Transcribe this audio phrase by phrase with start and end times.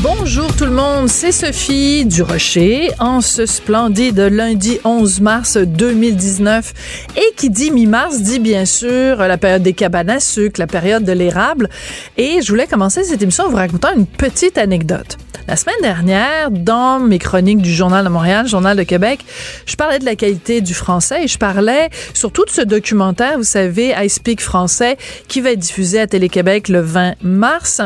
[0.00, 6.72] Bonjour tout le monde, c'est Sophie Durocher en ce splendide lundi 11 mars 2019.
[7.16, 11.02] Et qui dit mi-mars dit bien sûr la période des cabanes à sucre, la période
[11.02, 11.68] de l'érable.
[12.16, 15.18] Et je voulais commencer cette émission en vous racontant une petite anecdote.
[15.48, 19.24] La semaine dernière, dans mes chroniques du Journal de Montréal, Journal de Québec,
[19.64, 23.44] je parlais de la qualité du français et je parlais surtout de ce documentaire, vous
[23.44, 27.80] savez, I Speak français, qui va être diffusé à Télé-Québec le 20 mars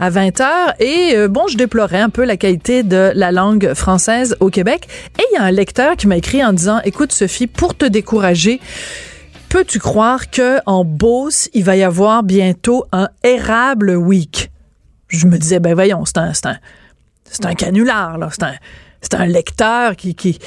[0.00, 0.44] à 20h.
[0.80, 4.88] Et euh, bon, je déplorais un peu la qualité de la langue française au Québec.
[5.20, 7.84] Et il y a un lecteur qui m'a écrit en disant, écoute Sophie, pour te
[7.84, 8.60] décourager,
[9.50, 14.50] peux-tu croire que en Beauce, il va y avoir bientôt un érable week?
[15.06, 16.56] Je me disais, ben voyons, c'est un, c'est un,
[17.34, 18.28] c'est un canular, là.
[18.30, 18.54] C'est un,
[19.00, 20.38] c'est un lecteur qui, qui,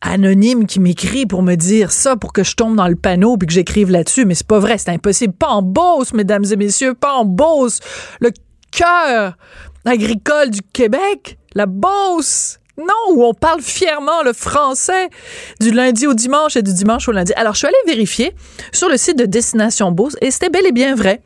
[0.00, 3.46] anonyme qui m'écrit pour me dire ça pour que je tombe dans le panneau puis
[3.46, 5.34] que j'écrive là-dessus, mais c'est pas vrai, c'est impossible.
[5.34, 7.80] Pas en Beauce, mesdames et messieurs, pas en Beauce.
[8.20, 8.30] Le
[8.72, 9.36] cœur
[9.84, 12.58] agricole du Québec, la Beauce.
[12.78, 15.10] Non, où on parle fièrement le français
[15.60, 17.34] du lundi au dimanche et du dimanche au lundi.
[17.34, 18.34] Alors, je suis allée vérifier
[18.72, 21.20] sur le site de Destination Beauce et c'était bel et bien vrai.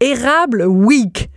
[0.00, 1.29] Érable Week.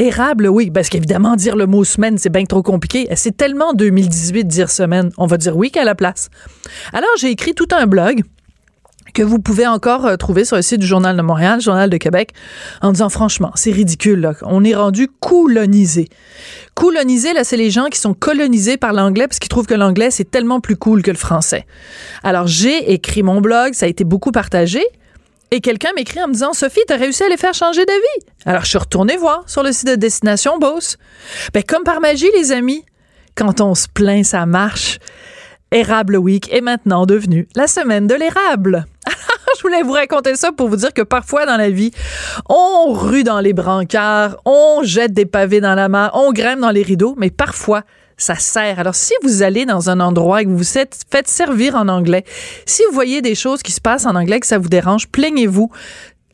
[0.00, 3.06] Érable, oui, parce qu'évidemment, dire le mot semaine, c'est bien trop compliqué.
[3.14, 5.10] C'est tellement 2018 dire semaine.
[5.18, 6.30] On va dire week à la place.
[6.92, 8.22] Alors, j'ai écrit tout un blog
[9.14, 11.96] que vous pouvez encore euh, trouver sur le site du Journal de Montréal, Journal de
[11.96, 12.32] Québec,
[12.82, 14.18] en disant franchement, c'est ridicule.
[14.18, 14.34] Là.
[14.42, 16.08] On est rendu colonisé.
[16.74, 20.10] Colonisé, là, c'est les gens qui sont colonisés par l'anglais parce qu'ils trouvent que l'anglais,
[20.10, 21.66] c'est tellement plus cool que le français.
[22.24, 24.82] Alors, j'ai écrit mon blog, ça a été beaucoup partagé.
[25.54, 28.32] Et quelqu'un m'écrit en me disant Sophie, t'as réussi à les faire changer d'avis.
[28.44, 30.96] Alors je suis retournée voir sur le site de Destination Beauce.
[31.52, 32.84] Ben comme par magie, les amis,
[33.36, 34.98] quand on se plaint, ça marche.
[35.70, 38.84] Érable Week est maintenant devenu la semaine de l'érable.
[39.56, 41.92] je voulais vous raconter ça pour vous dire que parfois dans la vie,
[42.48, 46.72] on rue dans les brancards, on jette des pavés dans la mare, on grimpe dans
[46.72, 47.84] les rideaux, mais parfois,
[48.16, 48.78] ça sert.
[48.78, 52.24] Alors, si vous allez dans un endroit et que vous vous faites servir en anglais,
[52.66, 55.70] si vous voyez des choses qui se passent en anglais que ça vous dérange, plaignez-vous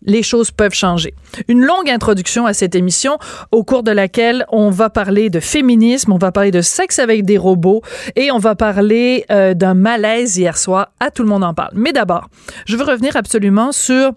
[0.02, 1.14] les choses peuvent changer.
[1.48, 3.18] Une longue introduction à cette émission
[3.52, 7.24] au cours de laquelle on va parler de féminisme, on va parler de sexe avec
[7.24, 7.82] des robots
[8.16, 10.92] et on va parler euh, d'un malaise hier soir.
[11.00, 11.72] À tout le monde en parle.
[11.74, 12.28] Mais d'abord,
[12.66, 14.12] je veux revenir absolument sur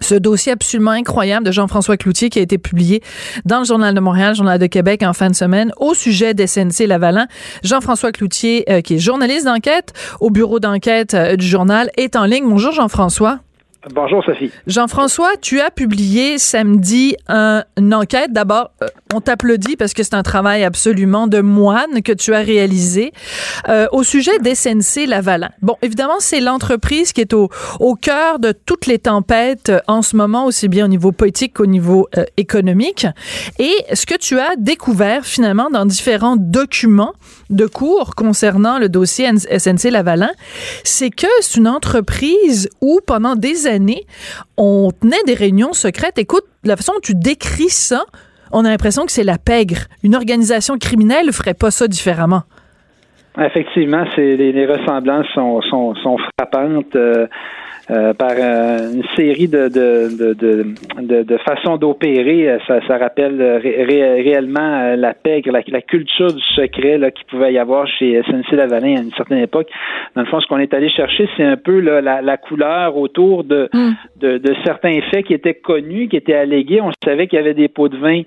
[0.00, 3.02] ce dossier absolument incroyable de Jean-François Cloutier qui a été publié
[3.44, 6.86] dans le Journal de Montréal, Journal de Québec en fin de semaine au sujet d'SNC
[6.86, 7.26] Lavalin.
[7.62, 12.24] Jean-François Cloutier, euh, qui est journaliste d'enquête au bureau d'enquête euh, du journal, est en
[12.24, 12.48] ligne.
[12.48, 13.40] Bonjour Jean-François.
[13.86, 14.50] Bonjour Sophie.
[14.66, 18.32] Jean-François, tu as publié samedi une enquête.
[18.32, 22.40] D'abord, euh, on t'applaudit parce que c'est un travail absolument de moine que tu as
[22.40, 23.12] réalisé
[23.68, 25.50] euh, au sujet d'SNC Lavalin.
[25.62, 27.48] Bon, évidemment, c'est l'entreprise qui est au,
[28.02, 31.66] cœur de toutes les tempêtes euh, en ce moment, aussi bien au niveau politique qu'au
[31.66, 33.06] niveau économique.
[33.60, 37.12] Et ce que tu as découvert finalement dans différents documents
[37.50, 40.30] de cours concernant le dossier SNC Lavalin,
[40.82, 43.67] c'est que c'est une entreprise où pendant des
[44.56, 46.18] on tenait des réunions secrètes.
[46.18, 48.04] Écoute, la façon dont tu décris ça,
[48.52, 49.78] on a l'impression que c'est la pègre.
[50.02, 52.42] Une organisation criminelle ne ferait pas ça différemment.
[53.38, 56.96] Effectivement, c'est les, ressemblances sont frappantes.
[56.96, 57.26] Euh,
[57.90, 62.46] euh, par euh, une série de, de, de, de, façons d'opérer.
[62.46, 67.54] Euh, ça, ça rappelle réellement la pègre, la, la, culture du secret là, qu'il pouvait
[67.54, 69.68] y avoir chez SNC-Lavalin à une certaine époque.
[70.14, 73.42] Dans le fond, ce qu'on est allé chercher, c'est un peu la, la, couleur autour
[73.42, 73.92] de, mm.
[74.20, 76.82] de, de, certains faits qui étaient connus, qui étaient allégués.
[76.82, 78.20] On savait qu'il y avait des pots de vin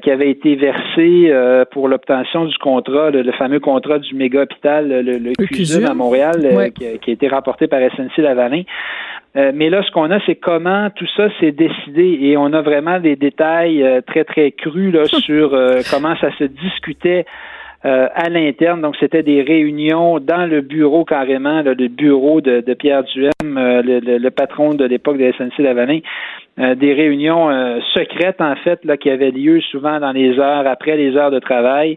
[0.00, 1.30] qui avaient été versés
[1.72, 6.98] pour l'obtention du contrat, le, fameux contrat du méga hôpital, le, le, à Montréal, qui,
[7.00, 8.62] qui, a été rapporté par SNC-Lavalin.
[9.36, 12.62] Euh, mais là, ce qu'on a, c'est comment tout ça s'est décidé et on a
[12.62, 17.26] vraiment des détails euh, très, très crus là, sur euh, comment ça se discutait
[17.82, 18.80] à l'interne.
[18.80, 24.74] Donc, c'était des réunions dans le bureau carrément, le bureau de, Pierre Duhem, le, patron
[24.74, 26.00] de l'époque de SNC Lavalin.
[26.58, 27.48] des réunions
[27.94, 31.38] secrètes, en fait, là, qui avaient lieu souvent dans les heures, après les heures de
[31.38, 31.96] travail.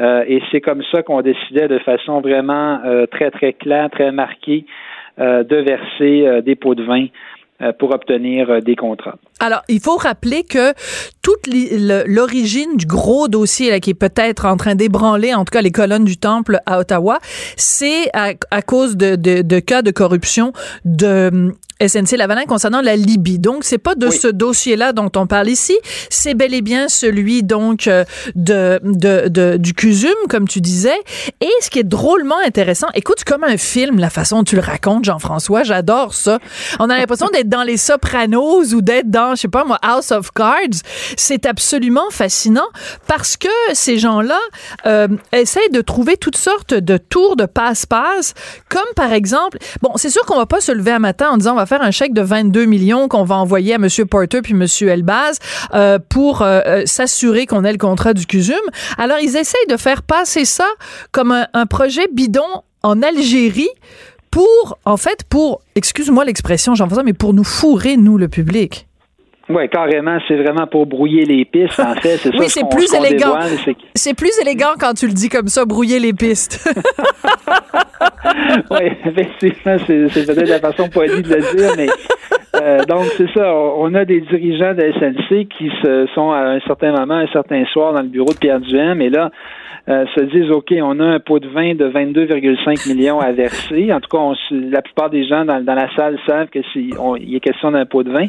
[0.00, 2.80] et c'est comme ça qu'on décidait de façon vraiment
[3.12, 4.64] très, très claire, très marquée
[5.20, 7.06] de verser euh, des pots de vin
[7.62, 9.18] euh, pour obtenir des contrats.
[9.38, 10.72] Alors, il faut rappeler que
[11.22, 11.46] toute
[12.06, 15.70] l'origine du gros dossier là, qui est peut-être en train d'ébranler, en tout cas les
[15.70, 17.18] colonnes du temple à Ottawa,
[17.56, 20.52] c'est à, cause de, de, cas de corruption
[20.84, 21.52] de
[21.86, 23.38] SNC Lavalin concernant la Libye.
[23.38, 25.76] Donc, c'est pas de ce dossier-là dont on parle ici.
[26.10, 28.04] C'est bel et bien celui, donc, euh,
[28.34, 30.98] de, de, de, du CUSUM, comme tu disais.
[31.40, 34.62] Et ce qui est drôlement intéressant, écoute, comme un film, la façon dont tu le
[34.62, 36.38] racontes, Jean-François, j'adore ça.
[36.78, 40.10] On a l'impression d'être dans Les Sopranos ou d'être dans, je sais pas moi, House
[40.12, 40.82] of Cards.
[41.16, 42.68] C'est absolument fascinant
[43.06, 44.38] parce que ces gens-là
[44.86, 48.34] euh, essayent de trouver toutes sortes de tours de passe-passe,
[48.68, 51.52] comme par exemple, bon, c'est sûr qu'on va pas se lever un matin en disant
[51.52, 53.86] on va faire un chèque de 22 millions qu'on va envoyer à M.
[54.10, 54.66] Porter puis M.
[54.88, 55.38] Elbaz
[55.72, 58.56] euh, pour euh, euh, s'assurer qu'on ait le contrat du CUSUM.
[58.98, 60.66] Alors, ils essayent de faire passer ça
[61.12, 63.70] comme un, un projet bidon en Algérie
[64.32, 68.88] pour, en fait, pour, excuse-moi l'expression, Jean-François, mais pour nous fourrer, nous, le public.
[69.50, 72.20] Oui, carrément, c'est vraiment pour brouiller les pistes, en fait.
[72.38, 73.38] oui, c'est plus élégant.
[73.94, 76.68] C'est plus élégant quand tu le dis comme ça, brouiller les pistes.
[78.70, 81.88] oui, effectivement, c'est peut-être la façon polie de le dire, mais
[82.60, 83.54] euh, donc c'est ça.
[83.54, 87.64] On a des dirigeants de SNC qui se sont à un certain moment, un certain
[87.66, 89.30] soir dans le bureau de Pierre Duhem, et là,
[89.88, 93.92] euh, se disent OK, on a un pot de vin de 22,5 millions à verser.
[93.92, 97.40] En tout cas, la plupart des gens dans, la salle savent que s'il y a
[97.40, 98.26] question d'un pot de vin.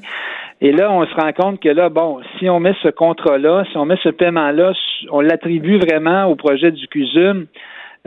[0.64, 3.78] Et là, on se rend compte que là, bon, si on met ce contrat-là, si
[3.78, 4.74] on met ce paiement-là,
[5.10, 7.48] on l'attribue vraiment au projet du CUSUM,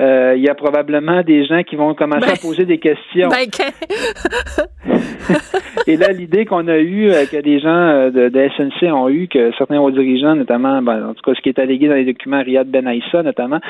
[0.01, 3.29] euh, il y a probablement des gens qui vont commencer à ben, poser des questions.
[3.29, 3.47] Ben,
[5.87, 9.09] Et là, l'idée qu'on a eue, euh, que des gens euh, de, de, SNC ont
[9.09, 11.95] eu, que certains hauts dirigeants, notamment, ben, en tout cas, ce qui est allégué dans
[11.95, 13.61] les documents, Riyad Ben Aïssa, notamment,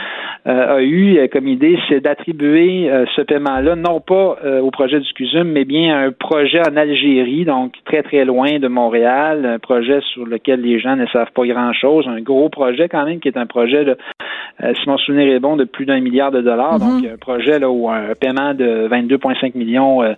[0.47, 5.65] a eu comme idée, c'est d'attribuer ce paiement-là, non pas au projet du CUSUM, mais
[5.65, 10.27] bien à un projet en Algérie, donc très, très loin de Montréal, un projet sur
[10.27, 13.47] lequel les gens ne savent pas grand-chose, un gros projet quand même, qui est un
[13.47, 13.97] projet, de,
[14.61, 16.79] si mon souvenir est bon, de plus d'un million de dollars.
[16.79, 17.13] Donc, mhm.
[17.15, 20.15] un projet là, où un paiement de 22,5 millions euh,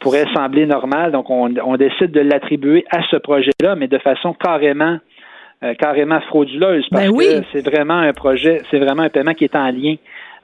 [0.00, 1.12] pourrait sembler normal.
[1.12, 4.98] Donc, on, décide de l'attribuer à ce projet-là, mais de façon carrément
[5.64, 9.44] euh, carrément frauduleuse parce ben que c'est vraiment un projet, c'est vraiment un paiement qui
[9.44, 9.96] est en lien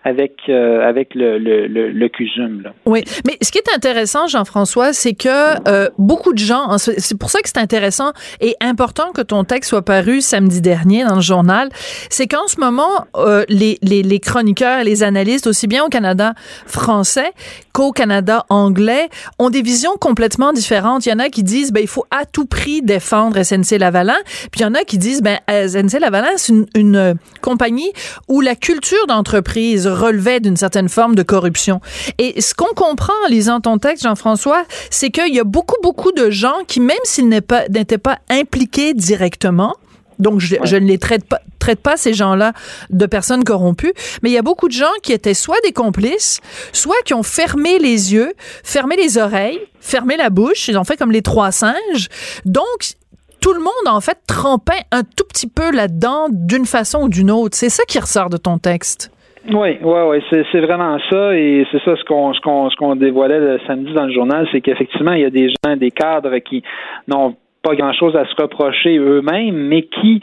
[0.05, 2.63] avec euh, avec le, le, le, CUSUM.
[2.63, 2.75] Là.
[2.85, 7.31] Oui, mais ce qui est intéressant, Jean-François, c'est que euh, beaucoup de gens, c'est pour
[7.31, 11.23] ça que c'est intéressant et important que ton texte soit paru samedi dernier dans le
[11.23, 11.71] journal,
[12.11, 16.35] c'est qu'en ce moment, euh, les, les, les chroniqueurs, les analystes, aussi bien au Canada
[16.67, 17.33] français
[17.73, 19.09] qu'au Canada anglais,
[19.39, 21.07] ont des visions complètement différentes.
[21.07, 24.19] Il y en a qui disent, ben il faut à tout prix défendre SNC Lavalin,
[24.53, 27.91] puis il y en a qui disent, ben SNC Lavalin, c'est une, une compagnie
[28.29, 31.81] où la culture d'entreprise relevait d'une certaine forme de corruption.
[32.19, 36.13] Et ce qu'on comprend en lisant ton texte, Jean-François, c'est qu'il y a beaucoup, beaucoup
[36.13, 39.75] de gens qui, même s'ils n'étaient pas, impliqués directement,
[40.21, 42.53] donc, je, ne les traite pas, traite pas ces gens-là
[42.91, 43.93] de personnes corrompues,
[44.23, 46.39] mais il y a beaucoup de gens qui étaient soit des complices,
[46.73, 48.33] soit qui ont fermé les yeux,
[48.63, 52.09] fermé les oreilles, fermé la bouche, ils ont fait comme les trois singes.
[52.45, 52.95] Donc,
[53.41, 57.31] tout le monde, en fait, trempait un tout petit peu là-dedans d'une façon ou d'une
[57.31, 57.57] autre.
[57.57, 59.11] C'est ça qui ressort de ton texte.
[59.53, 62.97] Oui, oui, oui, c'est vraiment ça, et c'est ça ce qu'on ce qu'on ce qu'on
[62.97, 66.39] dévoilait le samedi dans le journal, c'est qu'effectivement il y a des gens, des cadres
[66.39, 66.63] qui
[67.09, 70.21] n'ont pas grand chose à se reprocher eux-mêmes, mais qui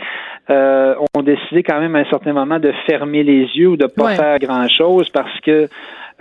[0.49, 3.85] euh, ont décidé quand même à un certain moment de fermer les yeux ou de
[3.85, 5.67] pas faire grand chose parce que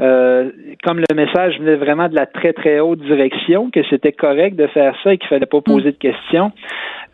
[0.00, 0.50] euh,
[0.82, 4.67] comme le message venait vraiment de la très très haute direction, que c'était correct de
[4.69, 6.52] faire ça et qu'il fallait pas poser de questions,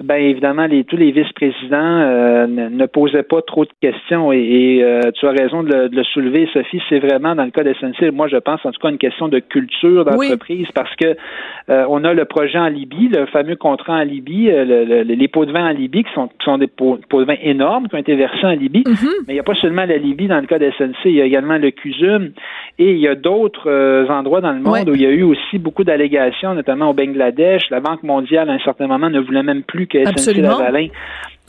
[0.02, 5.00] ben évidemment, les, tous les vice-présidents euh, ne, posaient pas trop de questions et, euh,
[5.14, 6.82] tu as raison de le, soulever, Sophie.
[6.88, 9.38] C'est vraiment dans le cas d'SNC, moi je pense en tout cas une question de
[9.38, 11.16] culture d'entreprise parce que
[11.70, 15.52] euh, on a le projet en Libye, le fameux contrat en Libye, les pots de
[15.52, 18.14] vin en Libye qui sont, qui sont des pots, de vin énormes qui ont été
[18.16, 18.82] versés en Libye.
[18.82, 19.24] Mm-hmm.
[19.26, 21.24] Mais il n'y a pas seulement la Libye dans le cas d'SNC, il y a
[21.24, 22.32] également le CUSUM
[22.78, 25.58] et il y a d'autres endroits dans le monde où il y a eu aussi
[25.58, 27.70] beaucoup d'allégations, notamment au Bangladesh.
[27.70, 30.88] La Banque mondiale à un certain moment ne voulait même plus que SNC-Lavalin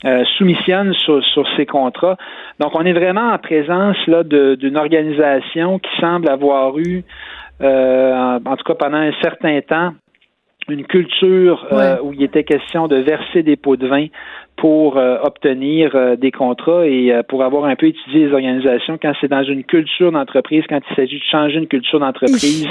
[0.04, 1.20] euh, soumissionne sur,
[1.56, 2.16] ces contrats.
[2.60, 7.02] Donc, on est vraiment en présence là d'une organisation qui semble avoir eu,
[7.60, 9.94] euh, en, tout cas pendant un certain temps,
[10.68, 14.06] une culture euh, où il était question de verser des pots de vin
[14.58, 18.98] pour euh, obtenir euh, des contrats et euh, pour avoir un peu étudié les organisations
[19.00, 22.66] quand c'est dans une culture d'entreprise, quand il s'agit de changer une culture d'entreprise,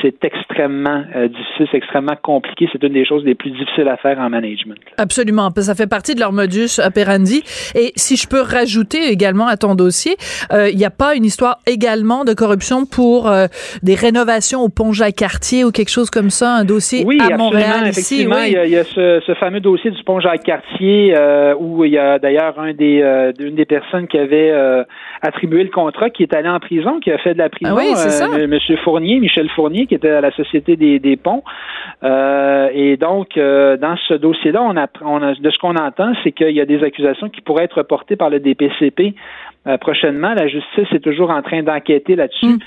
[0.00, 2.68] c'est extrêmement difficile, c'est extrêmement compliqué.
[2.72, 4.78] C'est une des choses les plus difficiles à faire en management.
[4.96, 5.50] Absolument.
[5.56, 7.42] Ça fait partie de leur modus operandi.
[7.74, 10.16] Et si je peux rajouter également à ton dossier,
[10.52, 13.30] il n'y a pas une histoire également de corruption pour
[13.82, 18.42] des rénovations au pont Jacques-Cartier ou quelque chose comme ça, un dossier à Montréal effectivement,
[18.46, 22.18] il y a, ce, ce fameux dossier du pont Jacques-Cartier euh, où il y a
[22.18, 24.84] d'ailleurs un des euh, une des personnes qui avait euh,
[25.22, 27.74] attribué le contrat qui est allé en prison, qui a fait de la prison.
[27.76, 28.28] Ah oui, c'est ça.
[28.46, 31.42] Monsieur Fournier, Michel Fournier, qui était à la Société des, des ponts.
[32.02, 34.74] et donc, dans ce dossier-là, on,
[35.06, 37.82] on a, de ce qu'on entend, c'est qu'il y a des accusations qui pourraient être
[37.82, 39.14] portées par le DPCP
[39.66, 40.32] euh, prochainement.
[40.34, 42.46] La justice est toujours en train d'enquêter là-dessus.
[42.46, 42.58] Mm.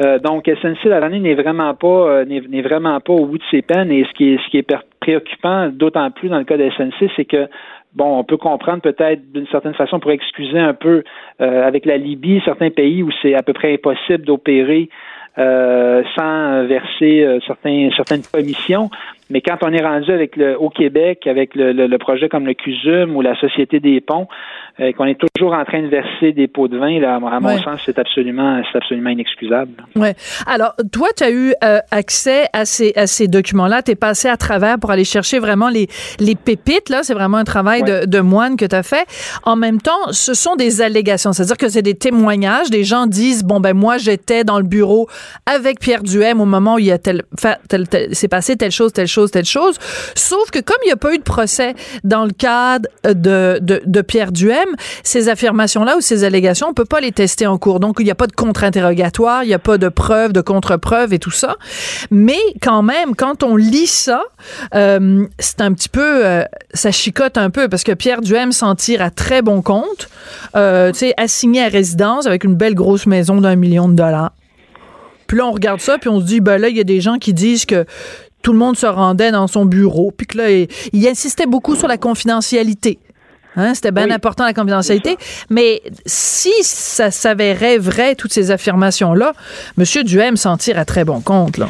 [0.00, 3.60] Euh, donc, SNC Lavalin n'est vraiment pas euh, n'est vraiment pas au bout de ses
[3.60, 3.92] peines.
[3.92, 4.62] Et ce qui est ce qui est
[5.08, 7.48] préoccupant, d'autant plus dans le cas de SNC, c'est que
[7.94, 11.02] bon, on peut comprendre peut-être d'une certaine façon pour excuser un peu
[11.38, 14.90] avec la Libye, certains pays où c'est à peu près impossible d'opérer
[15.36, 18.90] sans verser certains, certaines commissions.
[19.30, 22.46] Mais quand on est rendu avec le au Québec, avec le, le, le projet comme
[22.46, 24.28] le CUSUM ou la Société des ponts,
[24.80, 27.58] euh, qu'on est toujours en train de verser des pots de vin, là, à mon
[27.58, 29.72] sens, c'est absolument, c'est absolument inexcusable.
[29.96, 30.14] Ouais.
[30.46, 33.82] Alors, toi, tu as eu euh, accès à ces, à ces documents-là?
[33.82, 35.88] Tu es passé à travers pour aller chercher vraiment les,
[36.20, 36.90] les pépites.
[36.90, 39.04] Là, c'est vraiment un travail de, de, moine que tu as fait.
[39.42, 41.32] En même temps, ce sont des allégations.
[41.32, 42.70] C'est-à-dire que c'est des témoignages.
[42.70, 45.08] Des gens disent, bon, ben, moi, j'étais dans le bureau
[45.44, 47.22] avec Pierre Duhem au moment où il y a tel,
[47.68, 49.76] tel, tel, c'est passé telle chose, telle chose, telle chose.
[50.14, 53.82] Sauf que comme il n'y a pas eu de procès dans le cadre de, de,
[53.84, 54.68] de Pierre Duhem,
[55.02, 57.80] ces affirmations-là ou ces allégations, on peut pas les tester en cours.
[57.80, 61.12] Donc, il n'y a pas de contre-interrogatoire, il n'y a pas de preuves, de contre-preuves
[61.12, 61.56] et tout ça.
[62.10, 64.22] Mais quand même, quand on lit ça,
[64.74, 66.44] euh, c'est un petit peu, euh,
[66.74, 70.08] ça chicote un peu parce que Pierre Duhem s'en tire à très bon compte.
[70.56, 74.32] Euh, tu sais, assigné à résidence avec une belle grosse maison d'un million de dollars.
[75.26, 77.02] Puis là, on regarde ça, puis on se dit, ben là, il y a des
[77.02, 77.84] gens qui disent que
[78.42, 80.50] tout le monde se rendait dans son bureau, puis que là,
[80.92, 82.98] il insistait beaucoup sur la confidentialité.
[83.56, 85.16] Hein, c'était bien important la confidentialité.
[85.50, 89.32] Mais si ça s'avérait vrai, toutes ces affirmations-là,
[89.76, 89.84] M.
[90.04, 91.58] Duhem s'en tire à très bon compte.
[91.58, 91.66] Là.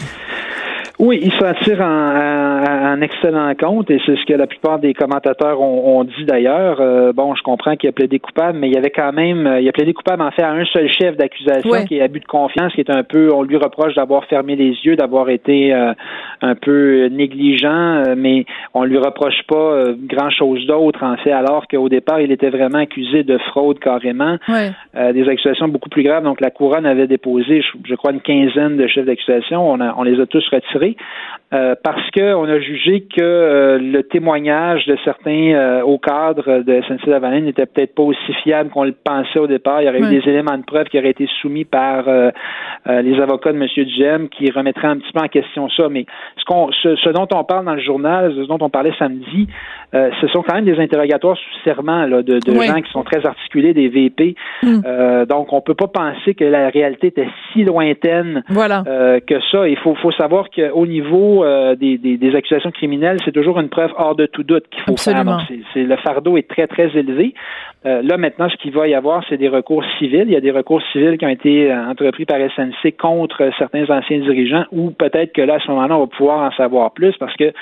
[0.98, 5.60] Oui, il s'en tire en, excellent compte et c'est ce que la plupart des commentateurs
[5.60, 6.80] ont, dit d'ailleurs.
[6.80, 9.60] Euh, bon, je comprends qu'il a plaidé coupable, mais il y avait quand même, euh,
[9.60, 12.24] il a plaidé coupable en fait à un seul chef d'accusation qui est abus de
[12.24, 15.92] confiance, qui est un peu, on lui reproche d'avoir fermé les yeux, d'avoir été euh,
[16.42, 21.88] un peu négligent, mais on lui reproche pas grand chose d'autre en fait, alors qu'au
[21.88, 26.24] départ il était vraiment accusé de fraude carrément, des accusations beaucoup plus graves.
[26.24, 29.70] Donc la couronne avait déposé, je, crois, une quinzaine de chefs d'accusation.
[29.70, 30.87] On, on les a tous retirés
[31.54, 36.82] euh, parce qu'on a jugé que euh, le témoignage de certains euh, au cadre de
[36.82, 39.80] SNC-Lavalin n'était peut-être pas aussi fiable qu'on le pensait au départ.
[39.80, 42.04] Il y aurait eu des éléments de preuve qui auraient été soumis par
[42.86, 43.66] les avocats de M.
[43.66, 45.88] Duhem qui remettraient un petit peu en question ça.
[45.88, 46.04] Mais
[46.36, 49.48] ce, qu'on, ce, dont on parle dans le journal, ce dont on parlait samedi,
[49.92, 53.74] ce sont quand même des interrogatoires sous serment là, de, gens qui sont très articulés,
[53.74, 54.34] des VP.
[54.62, 55.24] Mm.
[55.28, 59.68] donc, on peut pas penser que la réalité était si lointaine que ça.
[59.68, 63.68] Il faut, faut savoir que au niveau euh, des, des, accusations criminelles, c'est toujours une
[63.68, 65.24] preuve hors de tout doute qu'il faut faire.
[65.24, 65.40] Donc,
[65.72, 67.34] c'est, le fardeau est très, très élevé.
[67.86, 70.24] Euh, là, maintenant, ce qu'il va y avoir, c'est des recours civils.
[70.26, 73.88] Il y a des recours civils qui ont été euh, entrepris par SNC contre certains
[73.90, 77.16] anciens dirigeants, ou peut-être que là, à ce moment-là, on va pouvoir en savoir plus
[77.18, 77.52] parce que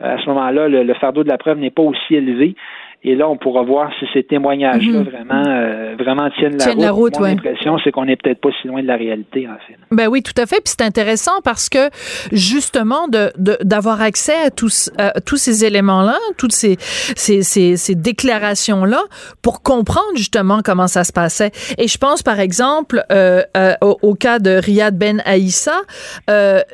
[0.00, 2.54] à ce moment-là, le fardeau de la preuve n'est pas aussi élevé.
[3.08, 5.04] Et là, on pourra voir si ces témoignages-là mhm.
[5.04, 7.16] vraiment, euh, vraiment tiennent la route.
[7.20, 9.78] Mon impression, c'est qu'on n'est peut-être pas si loin de la réalité, en fait.
[9.92, 10.56] Ben oui, tout à fait.
[10.56, 11.88] Puis c'est intéressant parce que
[12.32, 13.30] justement, de,
[13.62, 14.90] d'avoir accès à tous,
[15.24, 19.04] tous ces éléments-là, toutes ces, ces, ces, déclarations-là,
[19.40, 21.52] pour comprendre justement comment ça se passait.
[21.78, 25.82] Et je pense, par exemple, euh, euh, au, cas de Riyad Ben Aïssa,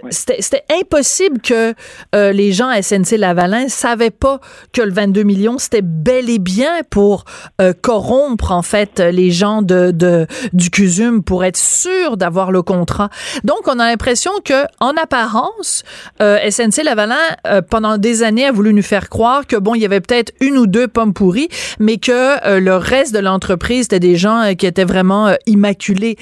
[0.08, 1.74] c'était, impossible que
[2.14, 4.40] les gens à SNC Lavalin savaient pas
[4.72, 7.24] que le 22 millions, c'était bel les bien pour
[7.60, 13.10] euh, corrompre en fait les gens de, du CUSUM pour être sûr d'avoir le contrat.
[13.44, 15.82] Donc on a l'impression que en apparence
[16.20, 19.82] euh, SNC Lavalin euh, pendant des années a voulu nous faire croire que bon il
[19.82, 21.48] y avait peut-être une ou deux pommes pourries
[21.78, 26.16] mais que le reste de l'entreprise c'était des gens qui étaient vraiment immaculés.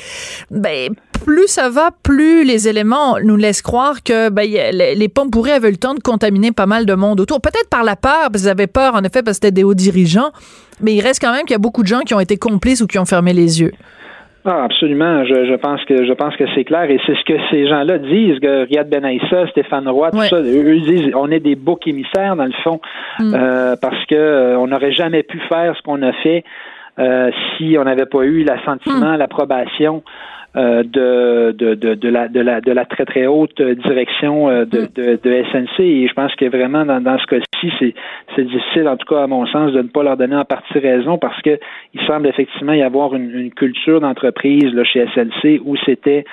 [0.51, 5.53] Ben plus ça va, plus les éléments nous laissent croire que ben, les, pommes pourries
[5.53, 7.41] avaient le temps de contaminer pas mal de monde autour.
[7.41, 9.75] Peut-être par la peur, parce qu'ils avaient peur, en effet, parce que c'était des hauts
[9.75, 10.31] dirigeants,
[10.81, 12.81] mais il reste quand même qu'il y a beaucoup de gens qui ont été complices
[12.81, 13.73] ou qui ont fermé les yeux.
[14.45, 15.25] Ah, absolument.
[15.25, 18.39] Je, pense que je pense que c'est clair et c'est ce que ces gens-là disent.
[18.41, 22.47] Que Riyad Benaïssa, Stéphane Roy, tout ça, eux disent on est des boucs émissaires dans
[22.47, 22.81] le fond
[23.19, 23.35] mm.
[23.35, 26.45] euh, parce que euh, on n'aurait jamais pu faire ce qu'on a fait
[26.99, 29.19] euh, si on n'avait pas eu l'assentiment, mm.
[29.19, 30.03] l'approbation
[30.55, 34.89] de, de, de, de, la, de, la, de la très très haute direction euh, de,
[34.95, 37.95] de, de SNC et je pense que vraiment dans, dans ce cas-ci, c'est,
[38.35, 40.79] c'est difficile, en tout cas à mon sens, de ne pas leur donner en partie
[40.79, 41.59] raison parce que
[41.95, 46.25] il semble effectivement y avoir une, une culture d'entreprise là, chez SNC où c'était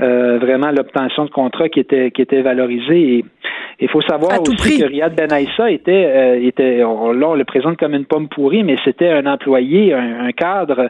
[0.00, 3.18] euh, vraiment l'obtention de contrats qui était qui était valorisée.
[3.18, 3.24] Et
[3.78, 7.76] il faut savoir aussi que Riyad Benaïssa était, euh, était on, là, on le présente
[7.76, 10.88] comme une pomme pourrie, mais c'était un employé, un, cadre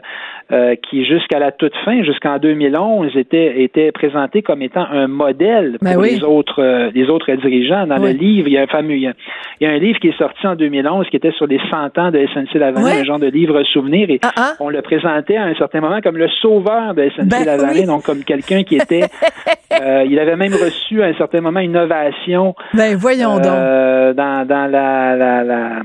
[0.51, 5.07] euh, qui, jusqu'à la toute fin, jusqu'en 2011, 2011 était était présenté comme étant un
[5.07, 6.15] modèle Ben pour oui.
[6.15, 7.87] les autres euh, les autres dirigeants.
[7.87, 8.13] Dans Oui.
[8.13, 9.13] le livre, il y a un fameux il y a,
[9.59, 11.97] il y a un livre qui est sorti en 2011 qui était sur les 100
[11.97, 14.51] ans de SNC Lavalin, un genre de livre souvenir et Ah, ah.
[14.59, 18.03] on le présentait à un certain moment comme le sauveur de SNC Ben Lavalin, donc
[18.03, 19.05] comme quelqu'un qui était
[19.81, 23.45] euh, il avait même reçu à un certain moment une ovation Ben voyons donc.
[23.47, 25.81] euh, dans, dans la, la, la-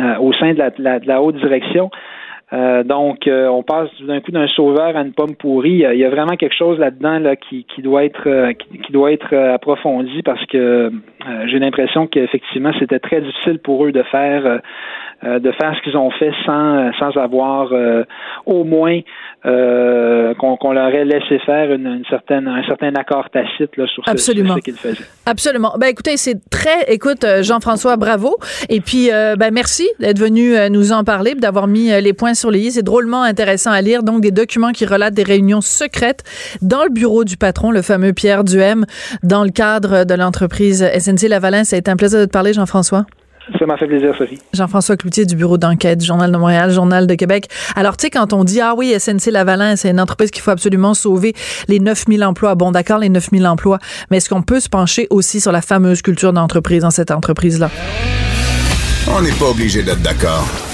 [0.00, 1.90] euh, au sein de la, de la- de la haute direction.
[2.54, 5.70] Euh, donc, euh, on passe d'un coup d'un sauveur à une pomme pourrie.
[5.72, 8.28] Il y a- il y a vraiment quelque chose là-dedans là, qui, qui doit être
[8.28, 10.90] euh, qui, qui doit être euh, approfondi parce que euh,
[11.50, 14.58] j'ai l'impression qu'effectivement c'était très difficile pour eux de faire euh,
[15.24, 18.04] euh, de faire ce qu'ils ont fait sans sans avoir euh,
[18.46, 19.00] au moins
[19.46, 24.02] euh, qu'on leur ait laissé faire une, une certaine un certain accord tacite là, sur
[24.04, 24.54] ce, sur Absolument.
[24.56, 25.04] ce qu'ils faisaient.
[25.26, 25.72] Absolument.
[25.78, 26.84] Ben écoutez, c'est très.
[26.88, 28.36] Écoute, euh, Jean-François, bravo.
[28.68, 32.12] Et puis, euh, ben merci d'être venu euh, nous en parler, d'avoir mis euh, les
[32.12, 34.02] points sur C'est drôlement intéressant à lire.
[34.02, 36.24] Donc, des documents qui relatent des réunions secrètes
[36.60, 38.84] dans le bureau du patron, le fameux Pierre Duhem,
[39.22, 41.64] dans le cadre de l'entreprise SNC Lavalin.
[41.64, 43.06] Ça a été un plaisir de te parler, Jean-François.
[43.58, 44.38] Ça m'a fait plaisir, Sophie.
[44.52, 47.48] Jean-François Cloutier du bureau d'enquête, Journal de Montréal, Journal de Québec.
[47.76, 50.50] Alors, tu sais, quand on dit, ah oui, SNC Lavalin, c'est une entreprise qu'il faut
[50.50, 51.34] absolument sauver
[51.68, 52.54] les 9000 emplois.
[52.54, 53.78] Bon, d'accord, les 9000 emplois.
[54.10, 57.70] Mais est-ce qu'on peut se pencher aussi sur la fameuse culture d'entreprise dans cette entreprise-là?
[59.14, 60.73] On n'est pas obligé d'être d'accord.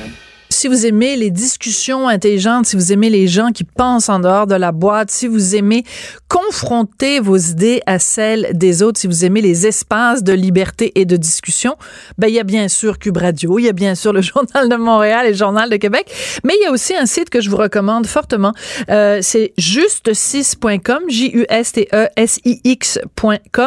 [0.61, 4.45] Si vous aimez les discussions intelligentes, si vous aimez les gens qui pensent en dehors
[4.45, 5.83] de la boîte, si vous aimez
[6.27, 11.05] confronter vos idées à celles des autres, si vous aimez les espaces de liberté et
[11.05, 11.77] de discussion,
[12.19, 14.69] ben il y a bien sûr Cube Radio, il y a bien sûr le Journal
[14.69, 16.13] de Montréal et le Journal de Québec,
[16.43, 18.53] mais il y a aussi un site que je vous recommande fortement.
[18.91, 22.01] Euh, c'est juste6.com, J-U-S-T-E-S-I-X.com.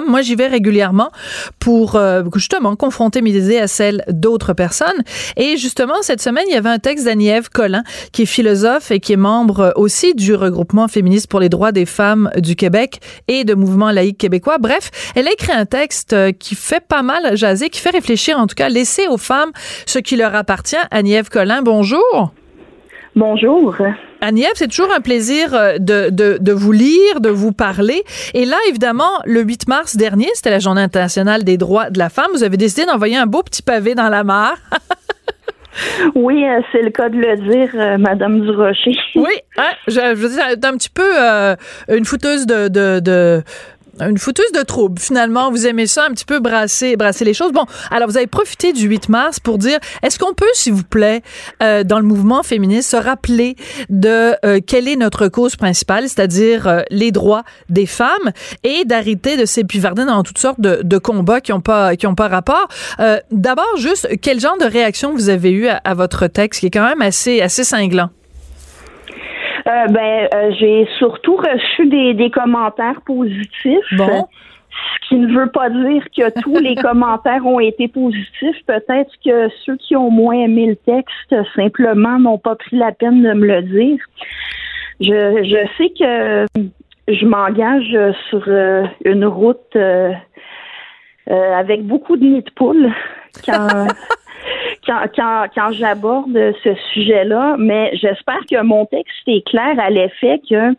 [0.06, 1.10] Moi, j'y vais régulièrement
[1.58, 5.02] pour euh, justement confronter mes idées à celles d'autres personnes.
[5.36, 9.00] Et justement, cette semaine, il y avait un texte d'Annie-Ève Collin, qui est philosophe et
[9.00, 13.44] qui est membre aussi du regroupement féministe pour les droits des femmes du Québec et
[13.44, 14.58] de Mouvement laïque québécois.
[14.60, 18.38] Bref, elle a écrit un texte euh, qui fait pas mal jaser, qui fait réfléchir,
[18.38, 19.50] en tout cas, laisser aux femmes
[19.86, 20.76] ce qui leur appartient.
[20.90, 22.32] Annie-Ève Collin, bonjour.
[23.16, 23.76] Bonjour.
[24.20, 28.02] Agnès, c'est toujours un plaisir euh, de, de, de vous lire, de vous parler.
[28.34, 32.08] Et là, évidemment, le 8 mars dernier, c'était la Journée internationale des droits de la
[32.08, 32.26] femme.
[32.34, 34.56] Vous avez décidé d'envoyer un beau petit pavé dans la mare.
[36.14, 38.96] Oui, euh, c'est le cas de le dire, euh, Madame Durocher.
[39.14, 41.56] Oui, hein, je, je veux dire, un petit peu euh,
[41.88, 43.42] une fouteuse de, de, de
[44.00, 45.00] une fouteuse de trouble.
[45.00, 47.52] Finalement, vous aimez ça un petit peu brasser, brasser les choses.
[47.52, 50.84] Bon, alors vous avez profité du 8 mars pour dire, est-ce qu'on peut, s'il vous
[50.84, 51.22] plaît,
[51.62, 53.56] euh, dans le mouvement féministe, se rappeler
[53.88, 59.36] de euh, quelle est notre cause principale, c'est-à-dire euh, les droits des femmes, et d'arrêter
[59.36, 62.68] de s'épivarder dans toutes sortes de, de combats qui n'ont pas qui ont pas rapport?
[63.00, 66.66] Euh, D'abord, juste quel genre de réaction vous avez eu à, à votre texte, qui
[66.66, 68.10] est quand même assez assez cinglant?
[69.66, 73.94] Euh, ben, euh, j'ai surtout reçu des, des commentaires positifs.
[73.96, 74.26] Bon.
[75.02, 78.56] Ce qui ne veut pas dire que tous les commentaires ont été positifs.
[78.66, 83.22] Peut-être que ceux qui ont moins aimé le texte simplement n'ont pas pris la peine
[83.22, 83.98] de me le dire.
[85.00, 86.46] Je, je sais que
[87.08, 90.12] je m'engage sur euh, une route euh,
[91.30, 92.92] euh, avec beaucoup de nids de poule
[93.44, 93.86] quand,
[94.86, 100.40] quand, quand, quand j'aborde ce sujet-là, mais j'espère que mon texte est clair à l'effet
[100.48, 100.74] que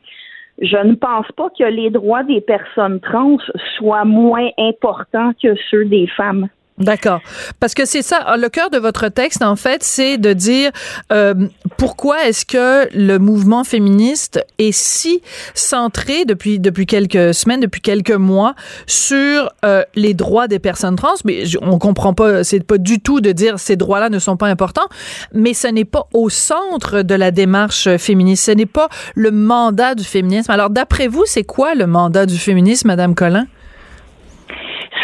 [0.61, 3.37] je ne pense pas que les droits des personnes trans
[3.77, 6.47] soient moins importants que ceux des femmes.
[6.77, 7.21] D'accord.
[7.61, 10.71] Parce que c'est ça, le cœur de votre texte, en fait, c'est de dire
[11.13, 11.33] euh,
[11.77, 15.21] pourquoi est-ce que le mouvement féministe est si
[15.53, 18.55] centré depuis depuis quelques semaines, depuis quelques mois,
[18.87, 21.13] sur euh, les droits des personnes trans?
[21.23, 24.47] Mais on comprend pas, c'est pas du tout de dire ces droits-là ne sont pas
[24.47, 24.89] importants,
[25.33, 28.47] mais ce n'est pas au centre de la démarche féministe.
[28.47, 30.51] Ce n'est pas le mandat du féminisme.
[30.51, 33.47] Alors, d'après vous, c'est quoi le mandat du féminisme, Madame Collin?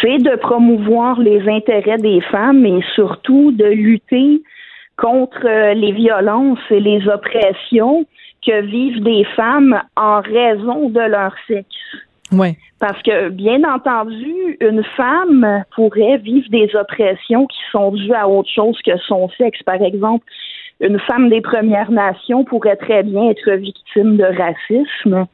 [0.02, 4.42] C'est de promouvoir les intérêts des femmes et surtout de lutter
[4.98, 8.06] contre euh, les violences et les oppressions
[8.46, 11.68] que vivent des femmes en raison de leur sexe.
[12.32, 12.58] Ouais.
[12.80, 18.50] Parce que, bien entendu, une femme pourrait vivre des oppressions qui sont dues à autre
[18.50, 19.62] chose que son sexe.
[19.64, 20.26] Par exemple,
[20.80, 25.28] une femme des Premières Nations pourrait très bien être victime de racisme,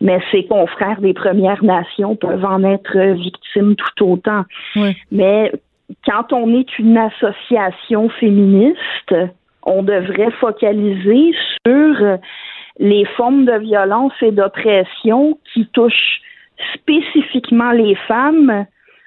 [0.00, 4.44] mais ses confrères des Premières Nations peuvent en être victimes tout autant.
[5.10, 5.52] Mais
[6.06, 9.14] quand on est une association féministe,
[9.64, 11.32] on devrait focaliser
[11.66, 12.18] sur
[12.78, 16.20] les formes de violence et d'oppression qui touchent
[16.74, 18.66] spécifiquement les femmes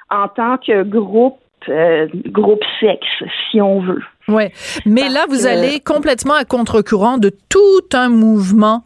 [0.09, 4.03] en tant que groupe, euh, groupe sexe, si on veut.
[4.31, 4.53] Ouais,
[4.85, 7.59] mais là vous allez complètement à contre-courant de tout
[7.93, 8.83] un mouvement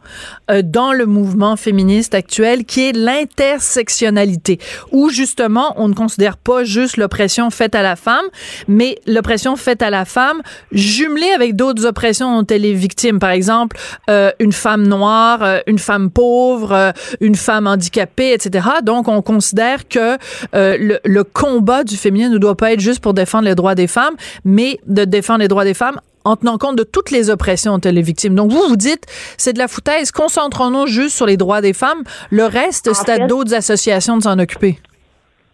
[0.50, 4.58] euh, dans le mouvement féministe actuel qui est l'intersectionnalité,
[4.92, 8.24] où justement on ne considère pas juste l'oppression faite à la femme,
[8.68, 13.18] mais l'oppression faite à la femme jumelée avec d'autres oppressions dont elle est victime.
[13.18, 13.76] Par exemple,
[14.10, 18.68] euh, une femme noire, euh, une femme pauvre, euh, une femme handicapée, etc.
[18.82, 20.16] Donc on considère que
[20.54, 23.74] euh, le, le combat du féminin ne doit pas être juste pour défendre les droits
[23.74, 27.30] des femmes, mais de défendre les droits des femmes en tenant compte de toutes les
[27.30, 28.34] oppressions dont elle est victime.
[28.34, 29.06] Donc, vous, vous dites,
[29.38, 32.02] c'est de la foutaise, concentrons-nous juste sur les droits des femmes.
[32.30, 34.76] Le reste, c'est à d'autres associations de s'en occuper.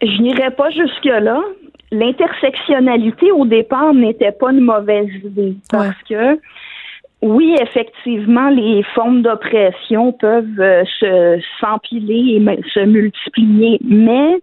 [0.01, 1.39] Je n'irai pas jusque-là.
[1.91, 5.55] L'intersectionnalité, au départ, n'était pas une mauvaise idée.
[5.71, 6.39] Parce que,
[7.21, 14.41] oui, effectivement, les formes d'oppression peuvent euh, se s'empiler et se multiplier, mais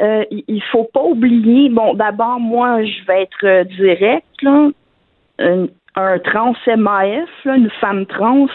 [0.00, 4.68] euh, il faut pas oublier, bon, d'abord, moi, je vais être euh, direct, là,
[5.38, 8.46] un, trans MAF, une femme trans,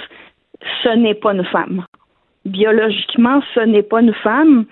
[0.83, 1.85] ce n'est pas une femme.
[2.45, 4.65] Biologiquement, ce n'est pas une femme.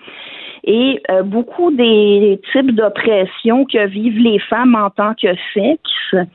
[0.64, 6.26] Et euh, beaucoup des types d'oppression que vivent les femmes en tant que sexe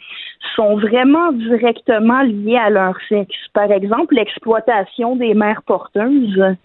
[0.55, 3.35] sont vraiment directement liés à leur sexe.
[3.53, 6.55] Par exemple, l'exploitation des mères porteuses,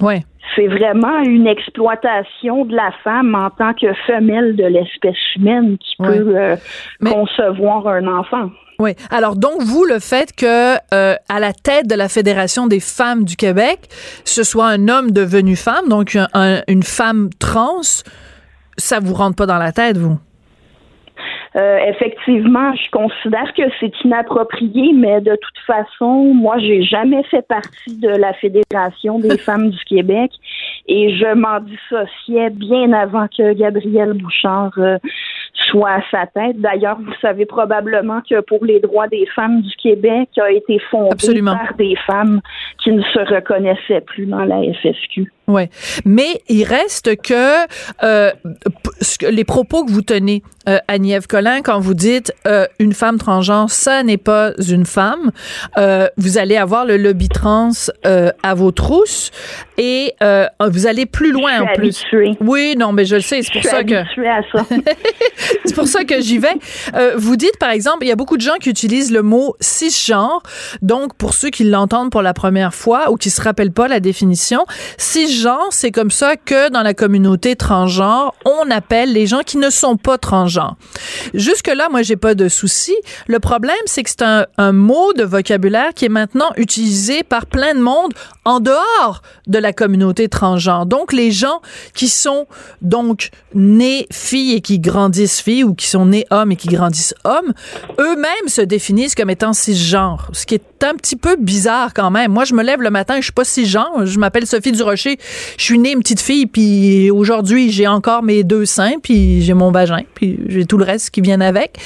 [0.00, 0.24] Ouais.
[0.54, 5.94] c'est vraiment une exploitation de la femme en tant que femelle de l'espèce humaine qui
[6.02, 6.18] Ouais.
[6.18, 6.56] peut euh,
[7.00, 8.50] Mais- concevoir un enfant.
[8.78, 8.90] Oui.
[9.10, 13.24] Alors donc vous le fait que euh, à la tête de la Fédération des femmes
[13.24, 13.80] du Québec,
[14.24, 17.80] ce soit un homme devenu femme, donc un- un- une femme trans,
[18.76, 20.18] ça vous rentre pas dans la tête vous?
[21.56, 27.46] Euh, effectivement, je considère que c'est inapproprié, mais de toute façon, moi, j'ai jamais fait
[27.46, 30.32] partie de la Fédération des femmes du Québec
[30.86, 34.98] et je m'en dissociais bien avant que Gabrielle Bouchard euh,
[35.70, 36.60] soit à sa tête.
[36.60, 41.08] D'ailleurs, vous savez probablement que pour les droits des femmes du Québec a été fondé
[41.12, 41.56] Absolument.
[41.56, 42.40] par des femmes
[42.82, 45.32] qui ne se reconnaissaient plus dans la FSQ.
[45.48, 45.70] Ouais,
[46.04, 47.66] mais il reste que,
[48.02, 48.32] euh,
[49.30, 53.70] les propos que vous tenez, euh, Agnès Collin, quand vous dites euh, une femme transgenre,
[53.70, 55.30] ça n'est pas une femme.
[55.78, 57.70] euh, vous allez avoir le lobby trans
[58.04, 59.30] euh, à vos trousses
[59.78, 62.22] et euh, vous allez plus loin en je suis plus.
[62.26, 62.36] habituée.
[62.40, 64.66] Oui, non, mais je le sais, c'est pour ça que habituée à ça.
[65.64, 66.54] c'est pour ça que j'y vais.
[66.94, 69.54] Euh, vous dites, par exemple, il y a beaucoup de gens qui utilisent le mot
[69.60, 70.42] cisgenre.
[70.82, 74.00] Donc, pour ceux qui l'entendent pour la première fois ou qui se rappellent pas la
[74.00, 74.64] définition,
[74.98, 75.35] cisgenre,
[75.70, 79.96] c'est comme ça que dans la communauté transgenre, on appelle les gens qui ne sont
[79.96, 80.76] pas transgenres.
[81.34, 82.94] Jusque-là, moi, j'ai pas de souci.
[83.26, 87.46] Le problème, c'est que c'est un, un mot de vocabulaire qui est maintenant utilisé par
[87.46, 88.12] plein de monde
[88.44, 90.86] en dehors de la communauté transgenre.
[90.86, 91.60] Donc, les gens
[91.94, 92.46] qui sont
[92.82, 97.14] donc nés filles et qui grandissent filles ou qui sont nés hommes et qui grandissent
[97.24, 97.52] hommes,
[97.98, 102.32] eux-mêmes se définissent comme étant cisgenres, ce qui est un petit peu bizarre quand même.
[102.32, 105.16] Moi, je me lève le matin, je suis pas cisgenre, je m'appelle Sophie Durocher,
[105.56, 109.54] je suis née une petite fille, puis aujourd'hui, j'ai encore mes deux seins, puis j'ai
[109.54, 111.78] mon vagin, puis j'ai tout le reste qui vient avec.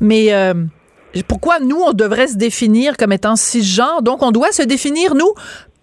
[0.00, 0.54] Mais euh,
[1.28, 4.02] pourquoi nous, on devrait se définir comme étant cisgenre?
[4.02, 5.32] Donc, on doit se définir, nous,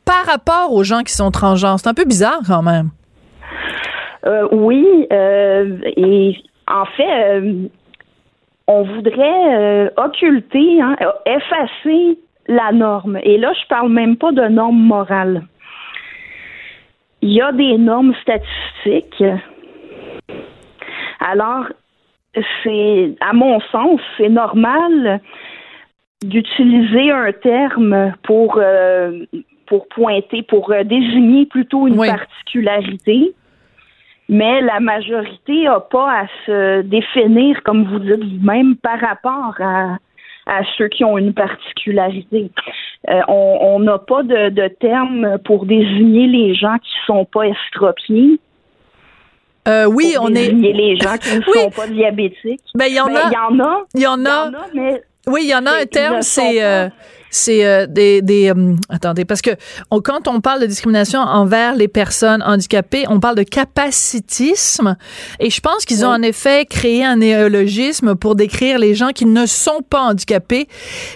[0.06, 1.80] par rapport aux gens qui sont transgenres.
[1.80, 2.89] C'est un peu bizarre quand même.
[4.26, 6.36] Euh, oui, euh, et
[6.67, 7.69] en fait,
[8.67, 10.95] on voudrait occulter, hein,
[11.26, 12.19] effacer
[12.52, 13.20] la norme.
[13.24, 15.44] Et là, je parle même pas de normes morales.
[17.22, 19.24] Il y a des normes statistiques.
[21.20, 21.66] Alors,
[22.64, 25.22] c'est, à mon sens, c'est normal
[26.24, 29.26] d'utiliser un terme pour euh,
[29.68, 32.08] pour pointer, pour euh, désigner plutôt une Oui.
[32.08, 33.34] particularité.
[34.28, 39.98] Mais la majorité n'a pas à se définir, comme vous dites vous-même, par rapport à,
[40.47, 42.51] à ceux qui ont une particularité.
[43.10, 48.39] Euh, on n'a pas de, de terme pour désigner les gens qui sont pas estropiés.
[49.67, 50.47] Euh, oui, pour on est.
[50.49, 51.60] désigner les gens qui ne Oui.
[51.62, 52.62] sont pas diabétiques.
[52.73, 53.30] Ben, il y en Ben, a.
[53.30, 53.86] Il y en a.
[53.95, 54.43] Il y en Il y a.
[54.45, 56.89] en a, mais Oui, il y en a un terme, ne c'est
[57.32, 59.52] c'est euh, des des hum, attendez parce que
[59.89, 64.96] on- quand on parle de discrimination envers les personnes handicapées, on parle de capacitisme
[65.39, 69.26] et je pense qu'ils ont en effet créé un néologisme pour décrire les gens qui
[69.26, 70.67] ne sont pas handicapés.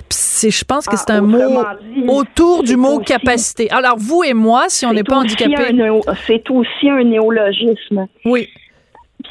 [0.09, 1.37] C'est je pense que Ah, c'est un mot
[1.93, 3.69] dit, autour du mot aussi- capacité.
[3.71, 5.75] Alors vous et moi, si on n'est pas handicapé,
[6.27, 8.07] C'est aussi un néologisme.
[8.25, 8.47] oui.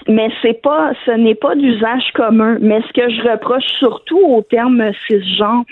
[0.08, 2.58] mais c'est pas ce n'est pas d'usage commun.
[2.60, 5.62] Mais ce que je reproche surtout au terme cisgenre,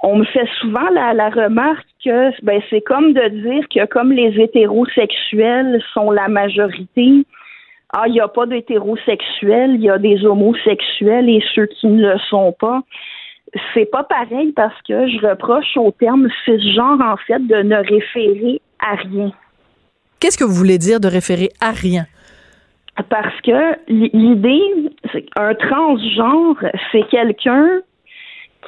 [0.00, 4.12] on me fait souvent la, la remarque que ben c'est comme de dire que comme
[4.12, 7.24] les hétérosexuels sont la majorité,
[7.94, 12.12] ah, il n'y a pas d'hétérosexuels, il y a des homosexuels et ceux qui ne
[12.12, 12.82] le sont pas.
[13.72, 18.60] C'est pas pareil parce que je reproche au terme cisgenre, en fait, de ne référer
[18.78, 19.32] à rien.
[20.20, 22.04] Qu'est-ce que vous voulez dire de référer à rien?
[23.08, 27.80] Parce que l'idée, c'est qu'un transgenre, c'est quelqu'un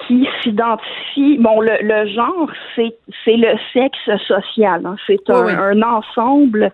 [0.06, 1.38] qui s'identifie.
[1.38, 4.86] Bon, le, le genre, c'est c'est le sexe social.
[4.86, 4.96] Hein.
[5.06, 6.72] C'est un, un, ensemble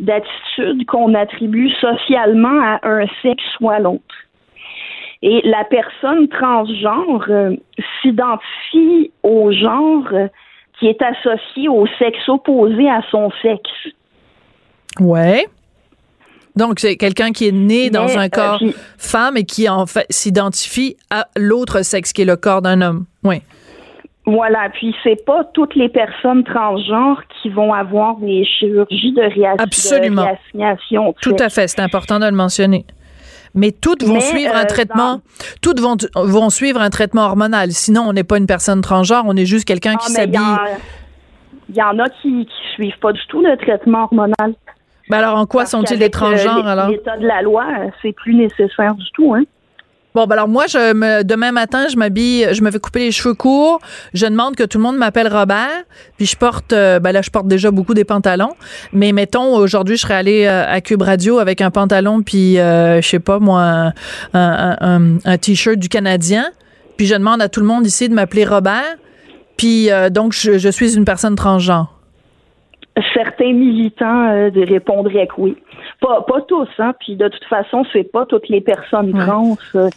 [0.00, 4.14] d'attitudes qu'on attribue socialement à un sexe ou à l'autre.
[5.22, 7.56] Et la personne transgenre euh,
[8.02, 10.08] s'identifie au genre
[10.78, 13.94] qui est associé au sexe opposé à son sexe.
[15.00, 15.46] Ouais.
[16.56, 18.62] Donc, c'est quelqu'un qui est né dans un euh, corps
[18.96, 23.04] femme et qui, en fait, s'identifie à l'autre sexe, qui est le corps d'un homme.
[23.24, 23.42] Oui.
[24.24, 31.10] Voilà, puis c'est pas toutes les personnes transgenres qui vont avoir des chirurgies de, réassignation.
[31.10, 31.14] Absolument.
[31.22, 32.84] Tout à fait, c'est important de le mentionner.
[33.54, 35.20] Mais toutes vont suivre un euh, traitement,
[35.62, 37.70] toutes vont, vont suivre un traitement hormonal.
[37.70, 40.40] Sinon, on n'est pas une personne transgenre, on est juste quelqu'un qui ah, s'habille.
[41.68, 44.54] Il y, en a qui, qui suivent pas du tout le traitement hormonal.
[45.08, 46.88] Ben alors, en quoi sont-ils des transgenres, alors?
[46.88, 47.64] L'état de la loi,
[48.02, 49.44] c'est plus nécessaire du tout, hein?
[50.16, 53.12] Bon, ben alors moi, je me, demain matin, je m'habille, je me fais couper les
[53.12, 53.80] cheveux courts.
[54.14, 55.84] Je demande que tout le monde m'appelle Robert.
[56.16, 58.54] Puis je porte, euh, ben là, je porte déjà beaucoup des pantalons.
[58.94, 63.02] Mais mettons, aujourd'hui, je serais allée euh, à Cube Radio avec un pantalon, puis euh,
[63.02, 63.92] je sais pas moi,
[64.32, 66.46] un, un t-shirt du Canadien.
[66.96, 68.96] Puis je demande à tout le monde ici de m'appeler Robert.
[69.58, 71.95] Puis donc, je, je suis une personne transgenre
[73.14, 75.56] certains militants euh, répondraient que oui.
[76.00, 76.94] Pas, pas tous, hein.
[77.00, 79.88] Puis de toute façon, c'est pas toutes les personnes trans euh,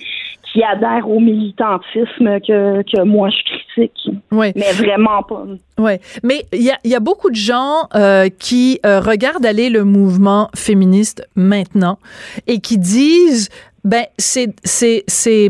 [0.52, 4.10] qui adhèrent au militantisme que, que moi je critique.
[4.32, 4.52] Oui.
[4.56, 5.46] Mais vraiment pas.
[5.78, 5.94] Oui.
[6.24, 9.84] Mais il y a, y a beaucoup de gens euh, qui euh, regardent aller le
[9.84, 12.00] mouvement féministe maintenant
[12.48, 13.50] et qui disent
[13.84, 15.50] ben c'est c'est c'est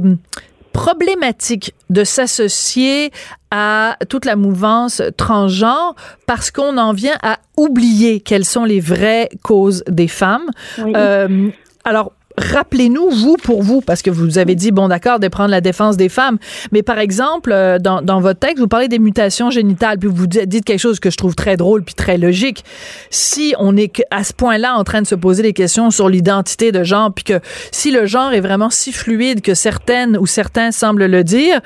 [0.79, 3.11] problématique de s'associer
[3.51, 5.93] à toute la mouvance transgenre
[6.25, 10.49] parce qu'on en vient à oublier quelles sont les vraies causes des femmes.
[10.79, 11.49] Euh,
[11.83, 15.61] alors, rappelez-nous, vous, pour vous, parce que vous avez dit, bon, d'accord, de prendre la
[15.61, 16.37] défense des femmes,
[16.71, 20.27] mais par exemple, euh, dans, dans votre texte, vous parlez des mutations génitales, puis vous
[20.27, 22.63] dites quelque chose que je trouve très drôle puis très logique.
[23.09, 26.71] Si on est à ce point-là en train de se poser des questions sur l'identité
[26.71, 27.39] de genre, puis que
[27.71, 31.59] si le genre est vraiment si fluide que certaines ou certains semblent le dire,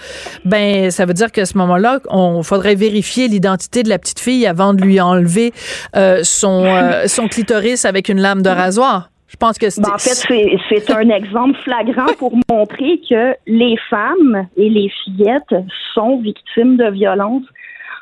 [0.46, 4.46] ben, ça veut dire qu'à ce moment-là, on faudrait vérifier l'identité de la petite fille
[4.46, 5.54] avant de lui enlever
[5.96, 9.13] euh, son, euh, son clitoris avec une lame de rasoir.
[9.34, 14.48] Je pense que ben, en fait, c'est un exemple flagrant pour montrer que les femmes
[14.56, 15.56] et les fillettes
[15.96, 17.44] sont victimes de violences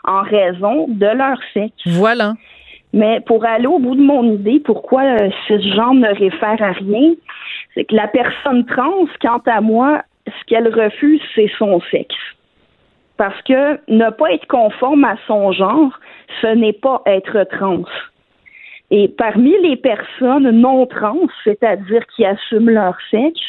[0.04, 1.74] en raison de leur sexe.
[1.86, 2.34] Voilà.
[2.92, 6.74] Mais pour aller au bout de mon idée, pourquoi euh, ce genre ne réfère à
[6.74, 7.14] rien,
[7.74, 12.16] c'est que la personne trans, quant à moi, ce qu'elle refuse, c'est son sexe.
[13.16, 15.98] Parce que ne pas être conforme à son genre,
[16.42, 17.84] ce n'est pas être trans.
[18.92, 23.40] Et parmi les personnes non trans, c'est-à-dire qui assument leur sexe,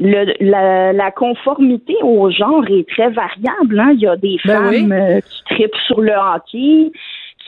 [0.00, 3.80] le, la, conformité au genre est très variable.
[3.80, 3.92] Hein.
[3.94, 6.92] Il y a des ben femmes euh, qui tripent sur le hockey,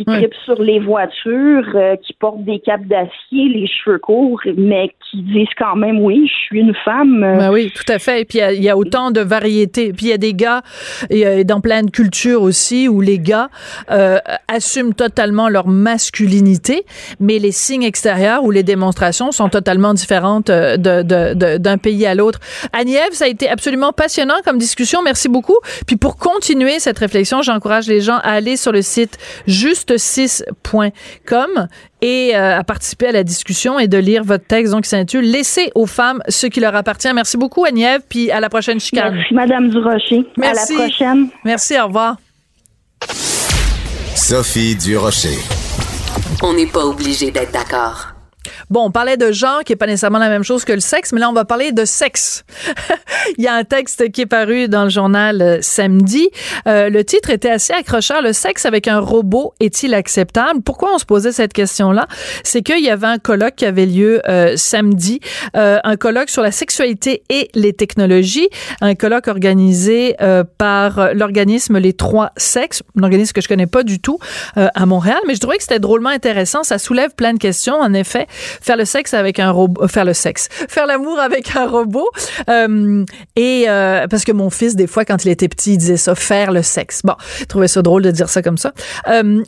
[0.00, 4.90] qui tripent sur les voitures, euh, qui portent des capes d'acier, les cheveux courts, mais
[5.10, 7.22] qui disent quand même oui, je suis une femme.
[7.22, 7.38] Euh.
[7.38, 8.22] Ben oui, tout à fait.
[8.22, 9.92] Et puis il y, a autant de variétés.
[9.92, 10.62] Puis il y a des gars
[11.10, 13.48] et, dans plein de cultures aussi où les gars
[13.90, 16.84] euh, assument totalement leur masculinité,
[17.18, 22.14] mais les signes extérieurs ou les démonstrations sont totalement différentes d'un de, de, pays à
[22.14, 22.40] l'autre.
[22.72, 25.02] Agnève, ça a été absolument passionnant comme discussion.
[25.02, 25.56] Merci beaucoup.
[25.86, 31.68] Puis pour continuer cette réflexion, j'encourage les gens à aller sur le site juste 6.com
[32.02, 35.24] et euh, à participer à la discussion et de lire votre texte donc qui s'intitule
[35.30, 37.12] Laissez aux femmes ce qui leur appartient.
[37.12, 39.14] Merci beaucoup Agnève puis à la prochaine chicane.
[39.14, 40.26] Merci Madame Durocher.
[40.36, 40.74] Merci.
[40.74, 41.28] À la prochaine.
[41.44, 42.16] Merci, au revoir.
[44.14, 45.38] Sophie Durocher.
[46.42, 48.19] On n'est pas obligé d'être d'accord.
[48.70, 51.12] Bon, on parlait de genre qui est pas nécessairement la même chose que le sexe,
[51.12, 52.44] mais là on va parler de sexe.
[53.38, 56.30] Il y a un texte qui est paru dans le journal euh, samedi.
[56.68, 58.22] Euh, le titre était assez accrocheur.
[58.22, 60.62] Le sexe avec un robot est-il acceptable?
[60.62, 62.06] Pourquoi on se posait cette question-là?
[62.44, 65.18] C'est qu'il y avait un colloque qui avait lieu euh, samedi,
[65.54, 68.48] un colloque sur la sexualité et les technologies,
[68.80, 70.16] un colloque organisé
[70.58, 74.18] par l'organisme Les Trois Sexes, un organisme que je connais pas du tout
[74.56, 76.62] à Montréal, mais je trouvais que c'était drôlement intéressant.
[76.62, 77.74] Ça soulève plein de questions.
[77.74, 78.26] En effet,
[78.60, 82.08] faire le sexe avec un robot, faire le sexe, faire l'amour avec un robot.
[83.36, 83.64] et
[84.10, 86.62] parce que mon fils, des fois, quand il était petit, il disait ça, faire le
[86.62, 87.00] sexe.
[87.04, 88.72] Bon, je trouvais ça drôle de dire ça comme ça.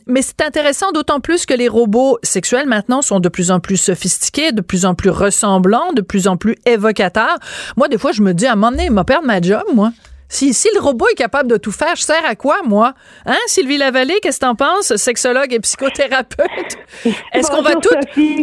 [0.07, 3.77] mais c'est intéressant, d'autant plus que les robots sexuels maintenant sont de plus en plus
[3.77, 7.37] sophistiqués, de plus en plus ressemblants, de plus en plus évocateurs.
[7.77, 9.63] Moi, des fois, je me dis, à un moment donné, il m'a perdu ma job,
[9.73, 9.91] moi.
[10.29, 12.93] Si, si le robot est capable de tout faire, je sers à quoi, moi?
[13.25, 16.77] Hein, Sylvie Lavallée, qu'est-ce que t'en penses, sexologue et psychothérapeute?
[17.33, 17.89] Est-ce qu'on va tout,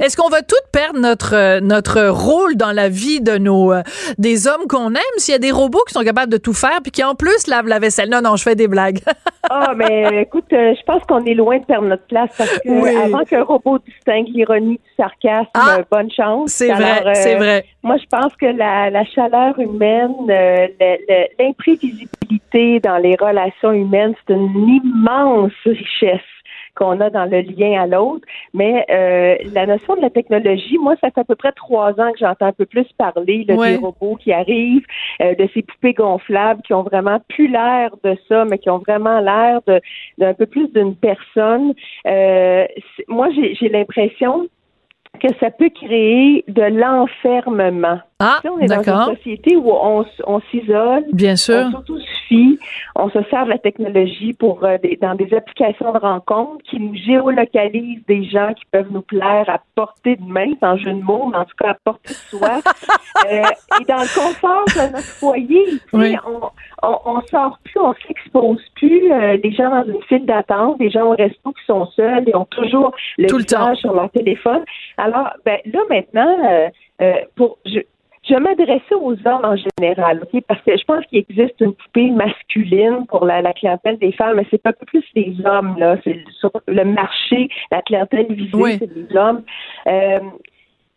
[0.02, 3.82] est-ce qu'on va toutes perdre notre, notre rôle dans la vie de nos, euh,
[4.18, 5.16] des hommes qu'on aime?
[5.16, 7.46] S'il y a des robots qui sont capables de tout faire puis qui en plus
[7.46, 8.10] lavent la vaisselle?
[8.10, 9.00] Non, non, je fais des blagues.
[9.50, 13.04] ah, mais écoute, euh, je pense qu'on est loin de perdre notre place parce que
[13.04, 16.50] avant qu'un robot distingue l'ironie du sarcasme, ah, bonne chance.
[16.50, 17.64] C'est vrai, c'est euh, vrai.
[17.82, 20.14] Moi, je pense que la, la chaleur humaine,
[21.70, 26.20] l'imprévisibilité dans les relations humaines, c'est une immense richesse
[26.76, 28.24] qu'on a dans le lien à l'autre.
[28.54, 32.12] Mais euh, la notion de la technologie, moi, ça fait à peu près trois ans
[32.12, 34.87] que j'entends un peu plus parler des robots qui arrivent,
[35.20, 38.78] euh, de ces poupées gonflables qui ont vraiment plus l'air de ça, mais qui ont
[38.78, 39.61] vraiment l'air
[40.18, 41.74] d'un peu plus d'une personne.
[42.06, 42.66] Euh,
[43.09, 44.48] moi, j'ai l'impression
[45.20, 48.00] que ça peut créer de l'enfermement.
[48.22, 52.59] Ah, on est dans une société où on, on s'isole, bien sûr, on s'autosuffit,
[52.94, 56.78] on se sert de la technologie pour euh, des, dans des applications de rencontres qui
[56.78, 61.00] nous géolocalisent des gens qui peuvent nous plaire à portée de main, sans jeu de
[61.00, 62.61] mots, mais en tout cas à portée de soi.
[63.30, 63.42] euh,
[63.80, 66.40] et dans le confort de notre foyer, on,
[66.83, 69.11] on, on, sort plus, on s'expose plus.
[69.12, 72.37] Euh, les gens dans une file d'attente, des gens au resto qui sont seuls et
[72.37, 74.62] ont toujours le Tout visage sur leur téléphone.
[74.98, 76.68] Alors, ben là maintenant, euh,
[77.00, 77.80] euh, pour je,
[78.30, 82.10] je m'adressais aux hommes en général, ok, parce que je pense qu'il existe une poupée
[82.10, 86.52] masculine pour la, clientèle des femmes, mais c'est pas plus les hommes là, c'est sur
[86.68, 89.42] le marché, la clientèle visée, c'est les hommes.
[89.86, 90.20] Euh,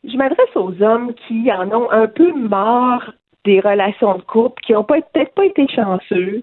[0.03, 3.13] je m'adresse aux hommes qui en ont un peu marre
[3.45, 6.41] des relations de couple, qui n'ont peut-être pas été chanceux,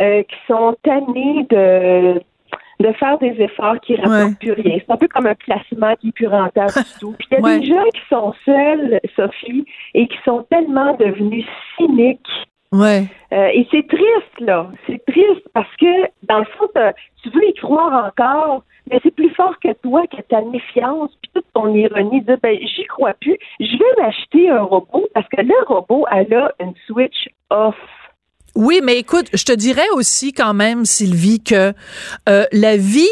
[0.00, 2.20] euh, qui sont tannés de
[2.80, 4.78] de faire des efforts qui ne rapportent plus rien.
[4.78, 7.14] C'est un peu comme un placement qui est plus rentable du tout.
[7.18, 11.46] Puis il y a des gens qui sont seuls, Sophie, et qui sont tellement devenus
[11.76, 12.26] cyniques.
[12.72, 13.04] Ouais.
[13.32, 14.70] Euh, et c'est triste, là.
[14.86, 16.68] C'est triste parce que, dans le fond,
[17.22, 21.30] tu veux y croire encore, mais c'est plus fort que toi, que ta méfiance, puis
[21.34, 23.36] toute ton ironie de ben, j'y crois plus.
[23.58, 27.76] Je vais m'acheter un robot parce que le robot, elle a une switch off.
[28.54, 31.72] Oui, mais écoute, je te dirais aussi quand même, Sylvie, que
[32.28, 33.08] euh, la vie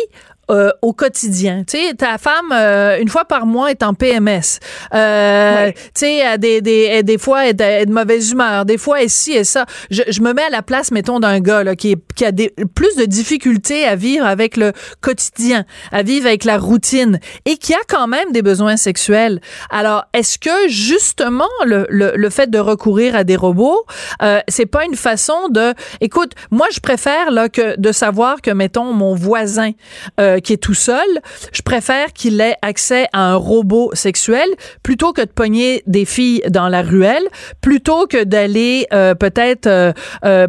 [0.50, 1.62] euh, au quotidien.
[1.66, 4.60] Tu sais, ta femme, euh, une fois par mois, est en PMS.
[4.94, 8.64] Euh, Tu sais, des, des, des fois, elle est de mauvaise humeur.
[8.64, 9.66] Des fois, elle ci et ça.
[9.90, 12.54] Je, je, me mets à la place, mettons, d'un gars là, qui, qui a des,
[12.74, 17.74] plus de difficultés à vivre avec le quotidien, à vivre avec la routine et qui
[17.74, 19.40] a quand même des besoins sexuels.
[19.68, 23.84] Alors, est-ce que, justement, le, le, le, fait de recourir à des robots,
[24.22, 25.74] euh, c'est pas une façon de...
[26.00, 29.72] Écoute, moi, je préfère là, que de savoir que, mettons, mon voisin...
[30.18, 31.06] Euh, qui est tout seul,
[31.52, 34.48] je préfère qu'il ait accès à un robot sexuel
[34.82, 37.26] plutôt que de pogner des filles dans la ruelle,
[37.60, 39.92] plutôt que d'aller euh, peut-être euh,
[40.24, 40.46] euh,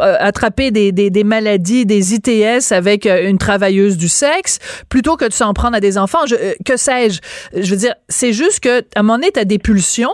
[0.00, 5.52] attraper des, des, maladies, des ITS avec une travailleuse du sexe, plutôt que de s'en
[5.54, 6.24] prendre à des enfants.
[6.64, 7.20] Que sais-je?
[7.54, 10.12] Je veux dire, c'est juste que à un moment donné, tu as des pulsions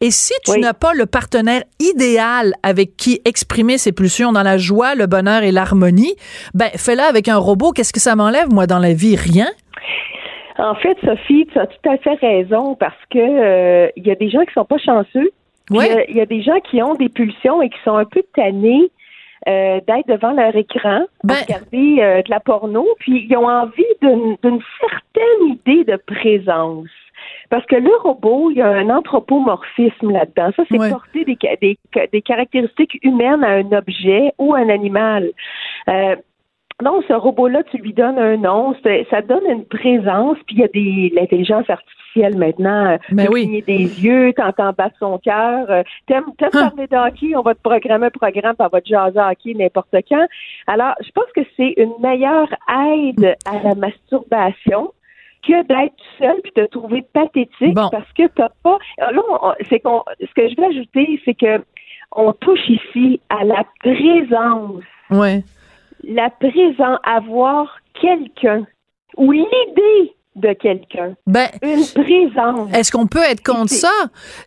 [0.00, 4.58] et si tu n'as pas le partenaire idéal avec qui exprimer ces pulsions dans la
[4.58, 6.14] joie, le bonheur et l'harmonie,
[6.54, 7.72] ben fais-le avec un robot.
[7.72, 8.66] Qu'est-ce que ça m'enlève, moi?
[8.66, 9.16] dans la vie?
[9.16, 9.48] Rien?
[10.58, 14.14] En fait, Sophie, tu as tout à fait raison parce que euh, il y a
[14.14, 15.30] des gens qui sont pas chanceux.
[15.70, 18.90] Il y, a des gens qui ont des pulsions et qui sont un peu tannés
[19.48, 23.84] euh, d'être devant leur écran, ben, regarder euh, de la porno, puis ils ont envie
[24.02, 24.36] d'une
[24.80, 26.88] certaine idée de présence.
[27.52, 30.52] Parce que le robot, il y a un anthropomorphisme là-dedans.
[30.56, 31.78] Ça, c'est porter des, des,
[32.10, 35.28] des, caractéristiques humaines à un objet ou un animal.
[35.90, 36.16] Euh,
[36.82, 38.74] non, ce robot-là, tu lui donnes un nom,
[39.10, 43.62] ça donne une présence, puis il y a des l'intelligence artificielle maintenant, euh, ben oui.
[43.66, 46.70] des yeux, t'entends battre son cœur, euh, t'aimes, t'aimes hein.
[46.70, 49.94] parler d'hockey, on va te programmer un programme, puis on va te jaser hockey n'importe
[50.08, 50.26] quand.
[50.66, 54.94] Alors, je pense que c'est une meilleure aide à la masturbation
[55.46, 58.78] que d'être seul puis te trouver pathétique parce que t'as pas.
[58.98, 60.02] Là, c'est qu'on.
[60.20, 61.64] Ce que je veux ajouter, c'est que
[62.14, 64.82] on touche ici à la présence.
[65.10, 65.42] Ouais
[66.04, 68.66] la présence, avoir quelqu'un
[69.16, 71.14] ou l'idée de quelqu'un.
[71.26, 72.70] Ben, une présence.
[72.72, 73.92] Est-ce qu'on peut être contre ça?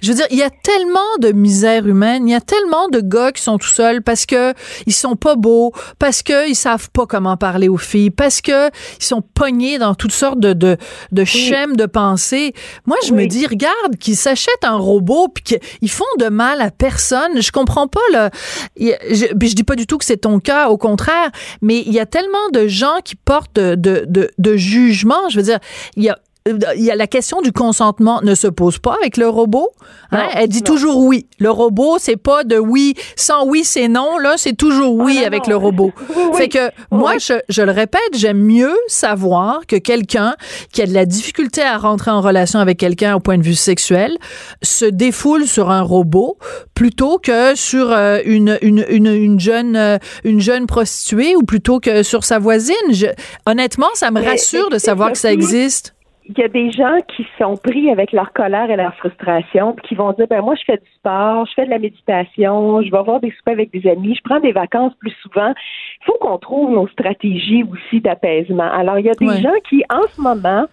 [0.01, 3.01] Je veux dire, il y a tellement de misère humaine, il y a tellement de
[3.01, 4.53] gars qui sont tout seuls parce que
[4.87, 8.69] ils sont pas beaux, parce que ils savent pas comment parler aux filles, parce que
[8.99, 10.77] ils sont pognés dans toutes sortes de de,
[11.11, 12.53] de schèmes de pensée.
[12.85, 16.71] Moi, je me dis, regarde, qu'ils s'achètent un robot puis qu'ils font de mal à
[16.71, 17.41] personne.
[17.41, 18.29] Je comprends pas le.
[18.77, 21.29] Je, je dis pas du tout que c'est ton cas, au contraire,
[21.61, 25.29] mais il y a tellement de gens qui portent de, de, de, de jugement.
[25.29, 25.59] Je veux dire,
[25.95, 29.17] il y a il y a la question du consentement ne se pose pas avec
[29.17, 29.69] le robot.
[30.11, 30.27] Hein?
[30.35, 31.25] Elle dit toujours oui.
[31.39, 34.19] Le robot, c'est pas de oui, sans oui, c'est non.
[34.19, 35.91] Là, c'est toujours oui Ah, avec le robot.
[36.35, 40.35] Fait que moi, je, je le répète, j'aime mieux savoir que quelqu'un
[40.71, 43.55] qui a de la difficulté à rentrer en relation avec quelqu'un au point de vue
[43.55, 44.15] sexuel
[44.61, 46.37] se défoule sur un robot
[46.75, 51.79] plutôt que sur euh, une, une, une, une jeune euh, une jeune prostituée ou plutôt
[51.79, 52.75] que sur sa voisine.
[52.91, 53.07] Je-
[53.47, 55.94] honnêtement, ça me rassure de savoir que ça existe.
[56.27, 59.89] Il y a des gens qui sont pris avec leur colère et leur frustration, puis
[59.89, 62.89] qui vont dire ben moi je fais du sport, je fais de la méditation, je
[62.89, 65.53] vais avoir des soupers avec des amis, je prends des vacances plus souvent.
[66.01, 68.71] Il faut qu'on trouve nos stratégies aussi d'apaisement.
[68.71, 69.41] Alors il y a des Ouais.
[69.41, 70.65] gens qui en ce moment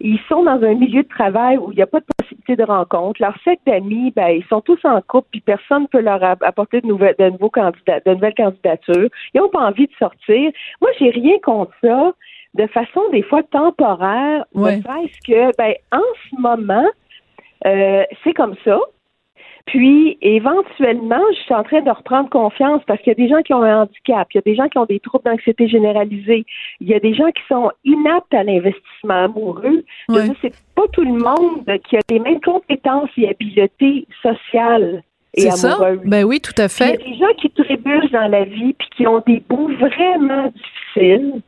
[0.00, 2.62] ils sont dans un milieu de travail où il n'y a pas de possibilité de
[2.62, 3.20] rencontre.
[3.20, 6.80] Leur cercle d'amis, ben, ils sont tous en couple, puis personne ne peut leur apporter
[6.80, 9.08] de, nouvelles, de, nouveaux candidats, de nouvelles candidatures.
[9.34, 10.52] Ils n'ont pas envie de sortir.
[10.80, 12.12] Moi, j'ai rien contre ça
[12.54, 14.80] de façon des fois temporaire, Ouais.
[14.82, 16.86] serait-ce que, ben, en ce moment,
[17.66, 18.78] euh, c'est comme ça.
[19.66, 23.42] Puis, éventuellement, je suis en train de reprendre confiance parce qu'il y a des gens
[23.42, 26.46] qui ont un handicap, il y a des gens qui ont des troubles d'anxiété généralisée,
[26.80, 29.84] il y a des gens qui sont inaptes à l'investissement amoureux.
[30.40, 35.02] C'est pas tout le monde qui a les mêmes compétences et habiletés sociales
[35.34, 35.74] et C'est ça?
[35.74, 36.00] amoureuses.
[36.06, 37.04] Ben oui, tout à Puis Il y a fait.
[37.04, 40.50] des gens qui trébuchent dans la vie puis qui ont des bouts vraiment
[40.94, 41.42] difficiles.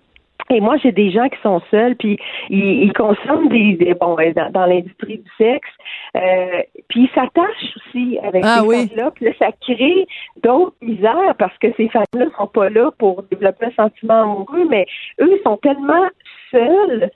[0.52, 4.14] Et moi, j'ai des gens qui sont seuls, puis ils, ils consomment des, des- bon
[4.14, 5.68] ben, dans, dans l'industrie du sexe,
[6.16, 8.88] euh, puis ils s'attachent aussi avec Ah ces oui.
[8.88, 10.06] femmes-là, puis là, ça crée
[10.42, 14.86] d'autres misères parce que ces femmes-là sont pas là pour développer un sentiment amoureux, mais
[15.20, 16.06] eux ils sont tellement
[16.50, 17.10] seuls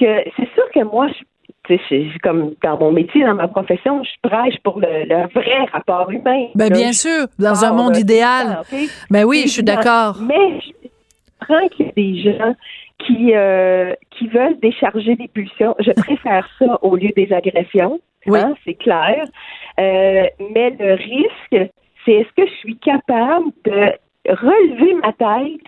[0.00, 1.24] que c'est sûr que moi, je
[2.22, 6.46] comme dans mon métier, dans ma profession, je prêche pour le, le vrai rapport humain.
[6.54, 8.60] Ben Là, bien sûr, dans un monde euh, idéal.
[8.62, 8.78] ok?
[9.10, 10.16] Ben oui, je suis d'accord.
[10.22, 10.88] Mais je
[11.38, 12.54] comprends qu'il y a des gens
[12.98, 15.74] qui, euh, qui veulent décharger des pulsions.
[15.78, 18.00] Je préfère ça au lieu des agressions.
[18.26, 18.38] Oui.
[18.40, 19.24] hein, c'est clair.
[19.78, 20.24] Euh,
[20.54, 21.70] mais le risque,
[22.04, 23.92] c'est est-ce que je suis capable de
[24.28, 25.60] relever ma tête,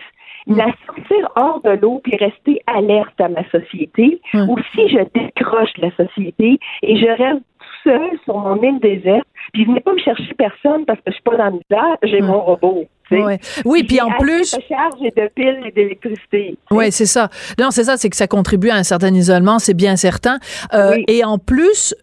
[0.47, 0.55] Mm.
[0.57, 4.49] la sortir hors de l'eau puis rester alerte à ma société, Mm.
[4.49, 8.79] ou si je décroche de la société et je reste tout seul sur mon île
[8.79, 11.97] déserte, puis venez pas me chercher personne parce que je suis pas dans la misère,
[12.01, 12.25] j'ai Mm.
[12.25, 12.85] mon robot.
[13.19, 13.39] Ouais.
[13.65, 16.57] Oui, puis en plus, de charge et de piles et d'électricité.
[16.71, 17.29] Oui, c'est ça.
[17.59, 20.39] Non, c'est ça, c'est que ça contribue à un certain isolement, c'est bien certain.
[20.73, 21.05] Euh, Oui.
[21.07, 21.95] Et en plus,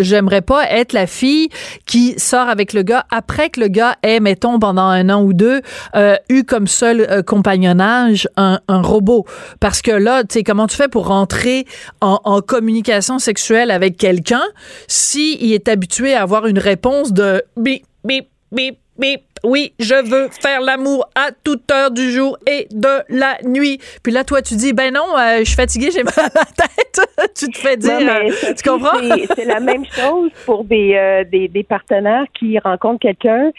[0.00, 1.48] j'aimerais pas être la fille
[1.86, 5.32] qui sort avec le gars après que le gars ait, mettons, pendant un an ou
[5.32, 5.60] deux,
[5.94, 9.24] euh, eu comme seul euh, compagnonnage un, un robot.
[9.60, 11.64] Parce que là, tu sais, comment tu fais pour rentrer
[12.00, 14.42] en, en communication sexuelle avec quelqu'un
[14.88, 19.20] si il est habitué à avoir une réponse de bip, bip, bip, bip.
[19.44, 23.78] Oui, je veux faire l'amour à toute heure du jour et de la nuit.
[24.02, 26.44] Puis là, toi, tu dis, ben non, euh, je suis fatiguée, j'ai mal à la
[26.44, 27.00] tête.
[27.36, 28.98] tu te fais dire, Non, mais euh, Sophie, tu comprends?
[29.36, 33.50] c'est- la même chose pour des, euh, des, des partenaires qui rencontrent quelqu'un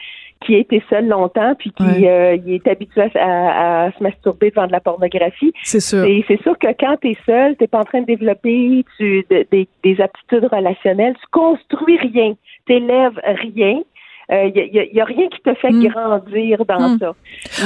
[0.45, 2.07] qui a été seul longtemps puis qui Ouais.
[2.07, 5.51] euh, il est habitué à, à- à se masturber devant de la pornographie.
[5.63, 6.03] C'est sûr.
[6.05, 9.25] Et c'est sûr que quand tu es seul, tu pas en train de développer tu,
[9.31, 12.33] de- des, des aptitudes relationnelles, tu construis rien,
[12.67, 13.81] tu rien.
[14.29, 15.87] Il n'y a, y a rien qui te fait Mm.
[15.87, 16.99] grandir dans Mm.
[16.99, 17.13] ça.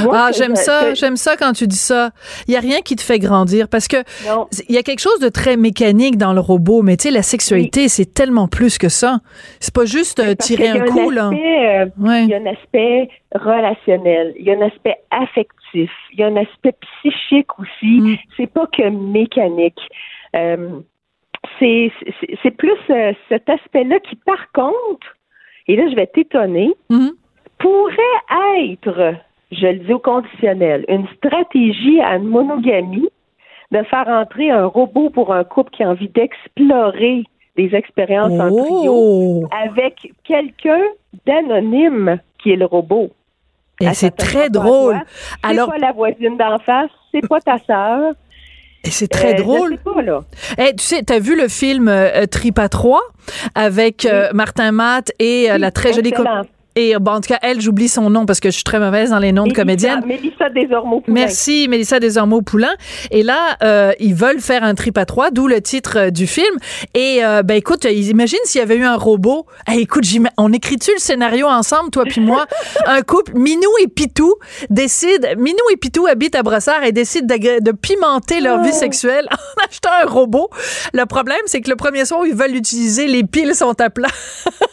[0.04, 2.12] Moi, Ah, j'aime ça, j'aime ça quand tu dis ça.
[2.48, 3.98] Il y a rien qui te fait grandir parce que
[4.70, 7.24] il y a quelque chose de très mécanique dans le robot, mais tu sais, la
[7.24, 9.22] sexualité, c'est tellement plus que ça.
[9.60, 11.30] C'est pas juste euh, tirer un coup, là.
[11.34, 12.24] euh, Ouais.
[12.26, 16.28] Il y a un aspect relationnel, il y a un aspect affectif, il y a
[16.28, 18.02] un aspect psychique aussi.
[18.02, 18.18] Mm.
[18.38, 19.80] C'est pas que mécanique.
[20.36, 20.80] Euh,
[21.60, 25.08] c'est plus euh, cet aspect-là qui, par contre,
[25.72, 27.12] et là je vais t'étonner, Mhm.
[27.60, 28.20] pourrait
[28.60, 29.16] être,
[29.52, 33.10] je le dis au conditionnel, une stratégie à une monogamie
[33.72, 37.24] de faire entrer un robot pour un couple qui a envie d'explorer
[37.56, 39.48] des expériences en trio Oh!
[39.66, 40.82] avec quelqu'un
[41.26, 43.10] d'anonyme qui est le robot.
[43.80, 44.94] Elle c'est très drôle.
[44.96, 45.04] toi,
[45.44, 48.14] C'est Alors, pas la voisine d'en face, c'est pas ta sœur.
[48.84, 49.72] Et c'est très Euh, drôle.
[49.72, 50.22] sais pas, là.
[50.58, 53.02] Eh, tu sais, t'as vu le film euh, Tripa 3
[53.56, 56.44] avec euh, Martin Matt et euh, Oui, la très jolie excellent.
[56.76, 59.10] Et bon, en tout cas, elle, j'oublie son nom parce que je suis très mauvaise
[59.10, 60.04] dans les noms de comédiennes.
[60.06, 61.14] Mélissa Desormeaux-Poulain.
[61.14, 62.74] Merci, Mélissa Desormeaux-Poulain.
[63.12, 66.28] Et là, euh, ils veulent faire un trip à trois, d'où le titre euh, du
[66.28, 66.56] film.
[66.94, 69.46] Et euh, ben écoute, imagine s'il y avait eu un robot.
[69.68, 70.06] Hey, écoute,
[70.38, 72.46] on écrit-tu le scénario ensemble, toi puis moi?
[72.86, 74.36] un couple, Minou et Pitou,
[74.70, 78.78] décident, Minou et Pitou habitent à Brossard et décident de, de pimenter leur vie Oh.
[78.80, 80.50] sexuelle en achetant un robot.
[80.94, 83.90] Le problème, c'est que le premier soir où ils veulent l'utiliser, les piles sont à
[83.90, 84.08] plat.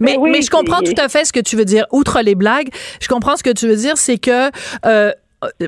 [0.00, 1.86] Mais, Ben oui, mais je comprends tout à fait ce que tu veux dire.
[1.92, 2.68] Outre les blagues,
[3.00, 4.50] je comprends ce que tu veux dire, c'est que
[4.86, 5.12] euh,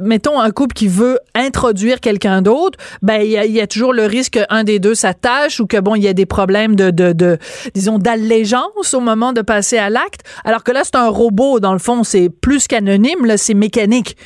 [0.03, 3.67] mettons un couple qui veut introduire quelqu'un d'autre, ben il y, a- il y a
[3.67, 6.77] toujours le risque qu'un des deux s'attache ou que bon il y a des problèmes
[6.77, 7.39] de, de, de
[7.75, 10.21] disons d'allégeance au moment de passer à l'acte.
[10.45, 14.17] Alors que là c'est un robot dans le fond, c'est plus qu'anonyme, là c'est mécanique.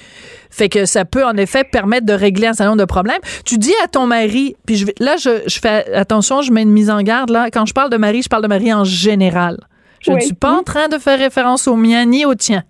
[0.50, 3.20] Fait que ça peut en effet permettre de régler un certain nombre de problèmes.
[3.44, 6.70] Tu dis à ton mari, puis je là je, je fais attention, je mets une
[6.70, 7.50] mise en garde là.
[7.50, 9.58] Quand je parle de mari, je parle de mari en général.
[10.00, 12.64] Je ne suis pas en train de faire référence au mien ni au tien.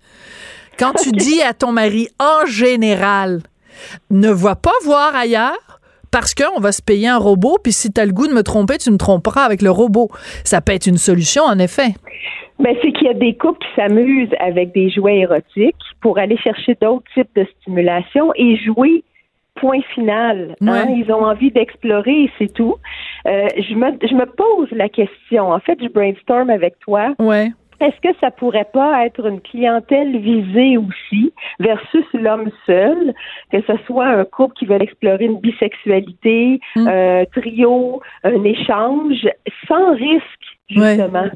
[0.77, 3.41] Quand tu dis à ton mari en général,
[4.09, 5.78] ne va pas voir ailleurs
[6.11, 8.43] parce qu'on va se payer un robot, puis si tu as le goût de me
[8.43, 10.09] tromper, tu me tromperas avec le robot.
[10.43, 11.93] Ça peut être une solution, en effet.
[12.59, 16.37] Ben, c'est qu'il y a des couples qui s'amusent avec des jouets érotiques pour aller
[16.37, 19.03] chercher d'autres types de stimulation et jouer
[19.55, 20.55] point final.
[20.61, 20.85] hein.
[20.87, 20.93] Ouais.
[20.97, 22.75] Ils ont envie d'explorer et c'est tout.
[23.27, 25.51] Euh, je, me, je me pose la question.
[25.51, 27.13] En fait, je brainstorm avec toi.
[27.19, 27.51] Ouais.
[27.81, 33.13] Est-ce que ça pourrait pas être une clientèle visée aussi versus l'homme seul,
[33.51, 36.87] que ce soit un couple qui veut explorer une bisexualité, Mm.
[36.87, 39.27] un trio, un échange,
[39.67, 40.23] sans risque,
[40.75, 40.95] Ouais.
[40.95, 41.27] justement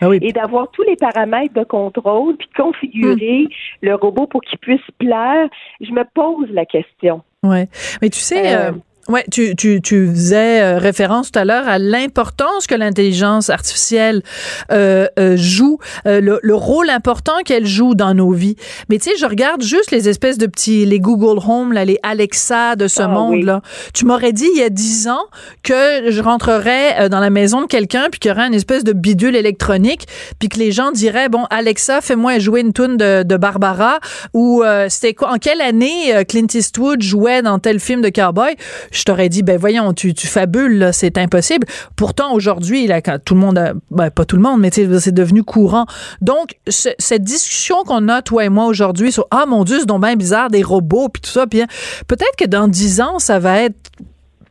[0.00, 0.18] Ah oui.
[0.20, 3.86] et d'avoir tous les paramètres de contrôle, puis de configurer Hmm.
[3.86, 5.48] le robot pour qu'il puisse plaire,
[5.80, 7.22] je me pose la question.
[7.42, 7.68] Ouais.
[8.02, 8.72] Mais tu sais, Euh,
[9.08, 14.22] ouais, tu, tu, tu faisais euh, référence tout à l'heure à l'importance que l'intelligence artificielle
[14.70, 18.56] euh, euh, joue, euh, le, le rôle important qu'elle joue dans nos vies.
[18.88, 21.98] Mais tu sais, je regarde juste les espèces de petits, les Google Home, là, les
[22.02, 23.60] Alexa de ce Ah, monde-là.
[23.94, 25.24] Tu m'aurais dit il y a dix ans
[25.62, 28.84] que je rentrerais euh, dans la maison de quelqu'un puis qu'il y aurait une espèce
[28.84, 30.06] de bidule électronique
[30.38, 33.98] puis que les gens diraient bon Alexa fais-moi jouer une tune de, de Barbara
[34.34, 38.54] ou euh, c'était quoi en quelle année Clint Eastwood jouait dans tel film de cowboy?
[38.92, 41.66] Je t'aurais dit ben voyons tu, tu fabules c'est impossible
[41.96, 45.12] pourtant aujourd'hui là quand tout le monde a- ben, pas tout le monde mais c'est
[45.14, 45.86] devenu courant
[46.20, 49.86] donc ce- cette discussion qu'on a toi et moi aujourd'hui sur ah mon dieu c'est
[49.86, 51.66] donc bien bizarre des robots puis tout ça puis hein,
[52.06, 53.90] peut-être que dans dix ans ça va être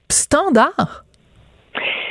[0.10, 1.06] standard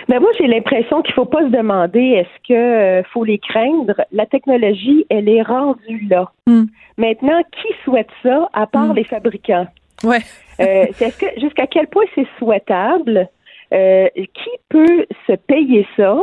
[0.09, 3.95] Mais moi, j'ai l'impression qu'il faut pas se demander est-ce que euh, faut les craindre?
[4.11, 6.33] La technologie, elle est rendue là.
[6.49, 6.65] Hmm.
[6.97, 8.97] Maintenant, qui souhaite ça, à part Hmm.
[8.97, 9.67] les fabricants?
[10.05, 10.21] Ouais
[10.61, 13.29] Euh, est-ce que jusqu'à quel point c'est souhaitable?
[13.73, 16.17] Euh, qui peut se payer ça?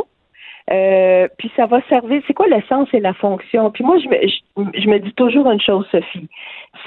[0.70, 2.20] Euh, puis ça va servir.
[2.26, 3.70] C'est quoi le sens et la fonction?
[3.70, 6.28] Puis moi, je me, je, je me dis toujours une chose, Sophie.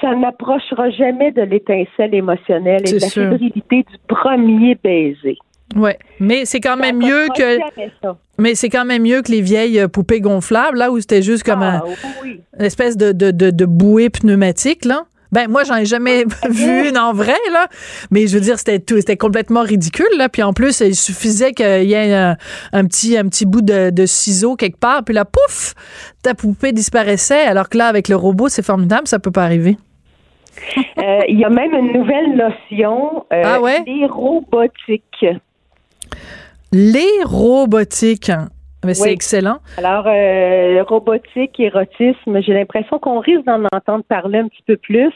[0.00, 5.36] Ça n'approchera jamais de l'étincelle émotionnelle et de la fébrilité du premier baiser.
[5.74, 7.58] ouais mais c'est quand Ça même mieux que.
[8.38, 11.42] Mais c'est quand même mieux que les vieilles euh, poupées gonflables, là, où c'était juste
[11.44, 12.40] comme Ah, un- oui.
[12.58, 15.02] une espèce de, de, de, de bouée pneumatique, là.
[15.32, 17.66] Ben, moi, j'en ai jamais vu une en vrai, là.
[18.10, 20.28] Mais je veux dire, c'était tout, c'était complètement ridicule, là.
[20.28, 22.36] Puis en plus, il suffisait qu'il y ait un,
[22.72, 25.74] un petit, un petit bout de, de ciseau quelque part, puis là, pouf,
[26.22, 27.42] ta poupée disparaissait.
[27.42, 29.76] Alors que là, avec le robot, c'est formidable, ça peut pas arriver.
[30.98, 33.82] Euh, Il y a même une nouvelle notion, euh, Ah ouais?
[33.86, 35.24] les robotiques.
[36.72, 38.30] Les robotiques.
[38.82, 38.86] Hein.
[38.86, 39.10] Mais c'est Oui.
[39.10, 39.58] excellent.
[39.78, 45.12] Alors, euh, robotique, érotisme, j'ai l'impression qu'on risque d'en entendre parler un petit peu plus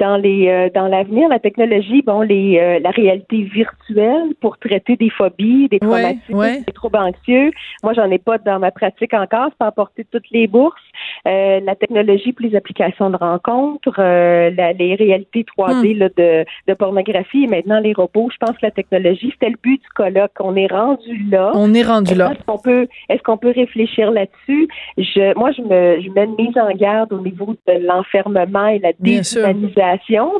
[0.00, 1.28] dans les euh, dans l'avenir.
[1.28, 6.62] La technologie, bon, les euh, la réalité virtuelle pour traiter des phobies, des traumatismes, ouais.
[6.66, 7.50] des troubles anxieux.
[7.84, 9.48] Moi, j'en ai pas dans ma pratique encore.
[9.50, 10.80] C'est pas apporter toutes les bourses.
[11.28, 15.98] Euh, la technologie pour les applications de rencontres, euh, la- les réalités 3D Hmm.
[15.98, 18.28] là, de, de pornographie et maintenant les robots.
[18.32, 20.32] Je pense que la technologie, c'était le but du colloque.
[20.40, 21.52] On est rendu là.
[21.54, 22.32] On est rendu là.
[22.32, 24.68] Est-ce qu'on peut, est-ce qu'on peut réfléchir là-dessus?
[24.98, 28.78] Je, moi, je me, je mets une mise en garde au niveau de l'enfermement et
[28.78, 29.22] la Bien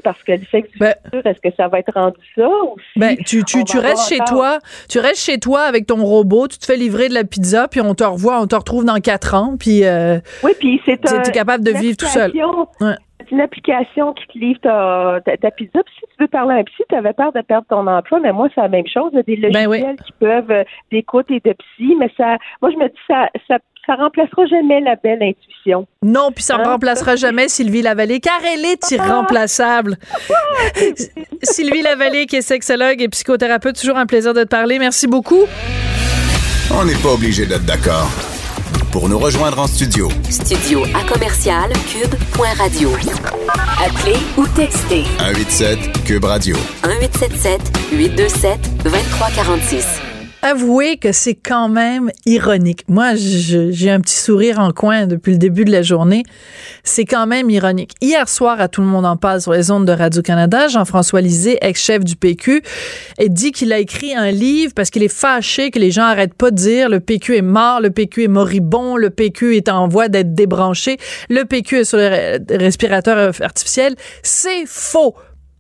[0.03, 2.85] parce que le sexe du Ben- futur, est-ce que ça va être rendu ça aussi?
[2.97, 3.43] Ben, tu,
[3.79, 4.29] restes chez encore.
[4.37, 7.69] toi, tu restes chez toi avec ton robot, tu te fais livrer de la pizza,
[7.69, 11.01] puis on te revoit, on te retrouve dans quatre ans, puis euh, Oui, puis c'est
[11.01, 12.33] tu un- es capable de vivre tout seul.
[12.81, 12.95] Ouais.
[13.21, 15.79] C'est une application qui te livre ta, ta, ta pizza.
[15.85, 18.19] Puis si tu veux parler à un psy, tu avais peur de perdre ton emploi,
[18.19, 19.11] mais moi, c'est la même chose.
[19.13, 19.97] Il y a des logiciels Ben oui.
[20.05, 23.59] qui peuvent euh, d'écoute et de psy, mais ça, moi, je me dis, ça, ça,
[23.91, 25.87] ça remplacera jamais la belle intuition.
[26.03, 26.71] Non, puis ça ne Hein?
[26.73, 29.97] remplacera jamais Sylvie Lavallée, car elle est irremplaçable.
[31.43, 34.79] Sylvie Lavallée, qui est sexologue et psychothérapeute, toujours un plaisir de te parler.
[34.79, 35.43] Merci beaucoup.
[36.73, 38.09] On n'est pas obligé d'être d'accord.
[38.93, 42.91] Pour nous rejoindre en studio, Studio à commercial cube.radio.
[43.85, 46.57] Appelez ou textez 187 Cube Radio.
[46.85, 47.61] 1877
[47.93, 50.10] 827 2346.
[50.43, 52.85] Avouez que c'est quand même ironique.
[52.89, 56.23] Moi, j'ai un petit sourire en coin depuis le début de la journée.
[56.83, 57.93] C'est quand même ironique.
[58.01, 61.59] Hier soir, à Tout le monde en parle sur les ondes de Radio-Canada, Jean-François Lisée,
[61.61, 62.63] ex-chef du PQ,
[63.27, 66.51] dit qu'il a écrit un livre parce qu'il est fâché que les gens arrêtent pas
[66.51, 70.09] de dire le PQ est mort, le PQ est moribond, le PQ est en voie
[70.09, 70.97] d'être débranché,
[71.29, 73.95] le PQ est sur le re- respirateur artificiel.
[74.23, 75.15] C'est faux.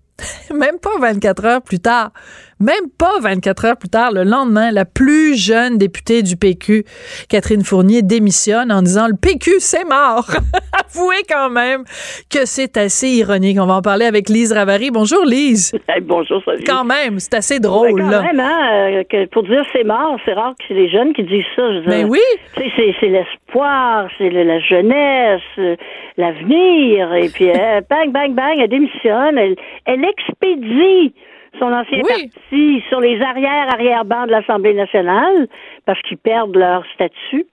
[0.54, 2.12] Même pas 24 heures plus tard.
[2.60, 6.84] Même pas 24 heures plus tard, le lendemain, la plus jeune députée du PQ,
[7.30, 10.26] Catherine Fournier, démissionne en disant le PQ, c'est mort.
[10.94, 11.84] Avouez quand même
[12.30, 13.56] que c'est assez ironique.
[13.60, 14.90] On va en parler avec Lise Ravary.
[14.90, 15.72] Bonjour Lise.
[15.88, 16.62] Hey, bonjour, salut.
[16.64, 18.00] Quand même, c'est assez Ouais, drôle.
[18.02, 18.22] quand là.
[18.22, 21.24] même, hein, euh, que pour dire c'est mort, c'est rare que c'est les jeunes qui
[21.24, 21.62] disent ça.
[21.72, 22.20] Je Mais dire, oui.
[22.54, 25.74] c'est, l'espoir, c'est le- la jeunesse, euh,
[26.16, 27.12] l'avenir.
[27.14, 29.36] Et puis, euh, bang, bang, bang, elle démissionne.
[29.38, 29.56] Elle,
[29.86, 31.12] elle expédie
[31.58, 32.30] son ancien Oui.
[32.30, 35.48] parti sur les arrière-arrière-bancs de l'Assemblée nationale
[35.86, 37.46] parce qu'ils perdent leur statut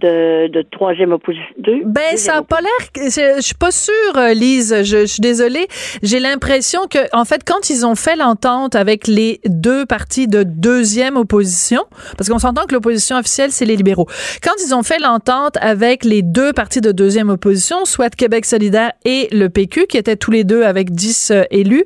[0.00, 1.44] de, de troisième opposition.
[1.58, 2.70] deux- Ben, ça a pas l'air.
[2.96, 4.74] Je je suis pas sûre, euh, Lise.
[4.84, 5.66] Je, je suis désolée.
[6.02, 10.44] J'ai l'impression que, en fait, quand ils ont fait l'entente avec les deux partis de
[10.44, 11.84] deuxième opposition,
[12.16, 14.06] parce qu'on s'entend que l'opposition officielle, c'est les libéraux.
[14.42, 18.92] Quand ils ont fait l'entente avec les deux partis de deuxième opposition, soit Québec solidaire
[19.04, 21.84] et le PQ, qui étaient tous les deux avec 10 euh, élus,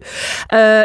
[0.52, 0.84] euh,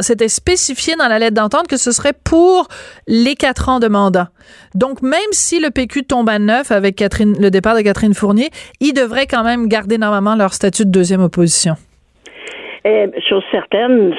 [0.00, 2.68] c'était spécifié dans la lettre d'entente que ce serait pour
[3.06, 4.30] les quatre ans de mandat.
[4.74, 6.38] Donc, même si le PQ tombe à
[6.70, 8.50] avec Catherine, le départ de Catherine Fournier,
[8.80, 11.74] ils devraient quand même garder normalement leur statut de deuxième opposition.
[12.84, 14.12] Eh, chose certaine,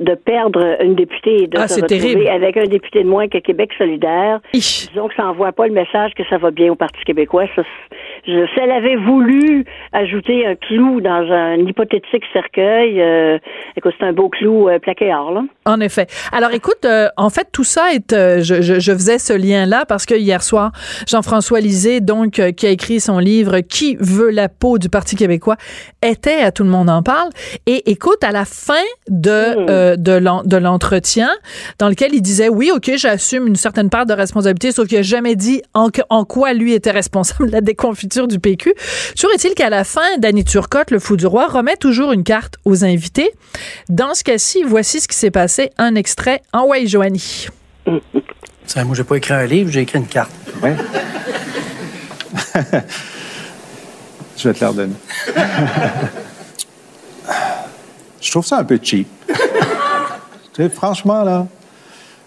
[0.00, 2.28] de perdre une députée et de Ah, se retrouver terrible.
[2.28, 6.12] avec un député de moins que Québec solidaire, disons que ça n'envoie pas le message
[6.16, 7.44] que ça va bien au Parti québécois.
[7.54, 7.62] Ça,
[8.26, 13.38] je, si elle avait voulu ajouter un clou dans un hypothétique cercueil, euh,
[13.76, 15.42] écoute, c'est un beau clou euh, plaqué or, là.
[15.64, 16.06] En effet.
[16.32, 19.84] Alors, écoute, euh, en fait, tout ça est, euh, je, je, je faisais ce lien-là
[19.86, 20.72] parce que hier soir,
[21.08, 25.16] Jean-François Lisée, donc, euh, qui a écrit son livre Qui veut la peau du Parti
[25.16, 25.56] québécois,
[26.02, 27.30] était à tout le monde en parle.
[27.66, 28.74] Et écoute, à la fin
[29.08, 31.28] de euh, de l'en- de l'entretien,
[31.78, 35.02] dans lequel il disait oui, ok, j'assume une certaine part de responsabilité, sauf qu'il a
[35.02, 38.74] jamais dit en, en quoi lui était responsable de la déconfiture du PQ.
[39.16, 42.56] Toujours est-il qu'à la fin, Danny Turcotte, le fou du roi, remet toujours une carte
[42.64, 43.30] aux invités.
[43.88, 45.70] Dans ce cas-ci, voici ce qui s'est passé.
[45.78, 47.46] Un extrait en Way Joanie.
[48.66, 50.32] Ça, moi, j'ai pas écrit un livre, j'ai écrit une carte.
[50.62, 50.76] Ouais.
[54.36, 54.94] Je vais te la redonner.
[58.20, 59.06] Je trouve ça un peu cheap.
[59.28, 59.34] tu
[60.56, 61.46] sais, franchement, là.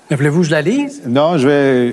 [0.09, 1.01] Mais voulez-vous que je la lise?
[1.07, 1.91] Non, je vais.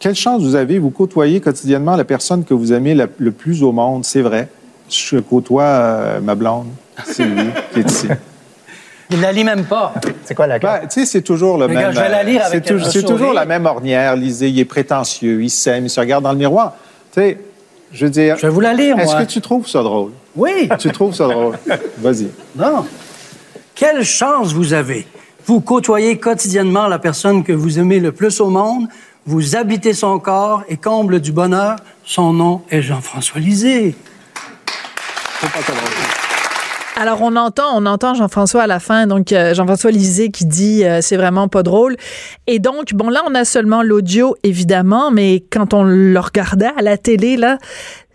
[0.00, 3.62] Quelle chance vous avez, vous côtoyez quotidiennement la personne que vous aimez la- le plus
[3.62, 4.48] au monde, c'est vrai.
[4.88, 6.66] Je côtoie euh, ma blonde,
[7.04, 8.08] Sylvie, qui est ici.
[9.12, 9.92] Il la lit même pas.
[10.24, 11.92] C'est quoi la Ben, tu sais, c'est toujours le même.
[11.92, 14.14] je vais la lire avec c'est toujours la même ornière.
[14.16, 16.74] Lisez, il est prétentieux, il s'aime, il se regarde dans le miroir.
[17.12, 17.38] Tu sais,
[17.92, 18.36] je veux dire.
[18.36, 19.24] Je vais vous la lire, Est-ce moi.
[19.24, 20.12] que tu trouves ça drôle?
[20.36, 20.68] Oui.
[20.78, 21.58] Tu trouves ça drôle?
[21.98, 22.28] Vas-y.
[22.56, 22.84] Non.
[23.74, 25.06] Quelle chance vous avez?
[25.44, 28.86] Vous côtoyez quotidiennement la personne que vous aimez le plus au monde,
[29.26, 33.94] vous habitez son corps et comble du bonheur, son nom est Jean-François Lisée.
[36.96, 40.84] Alors on entend, on entend Jean-François à la fin, donc euh, Jean-François Lisée qui dit
[40.84, 41.96] euh, c'est vraiment pas drôle.
[42.46, 46.82] Et donc bon là on a seulement l'audio évidemment, mais quand on le regardait à
[46.82, 47.56] la télé là,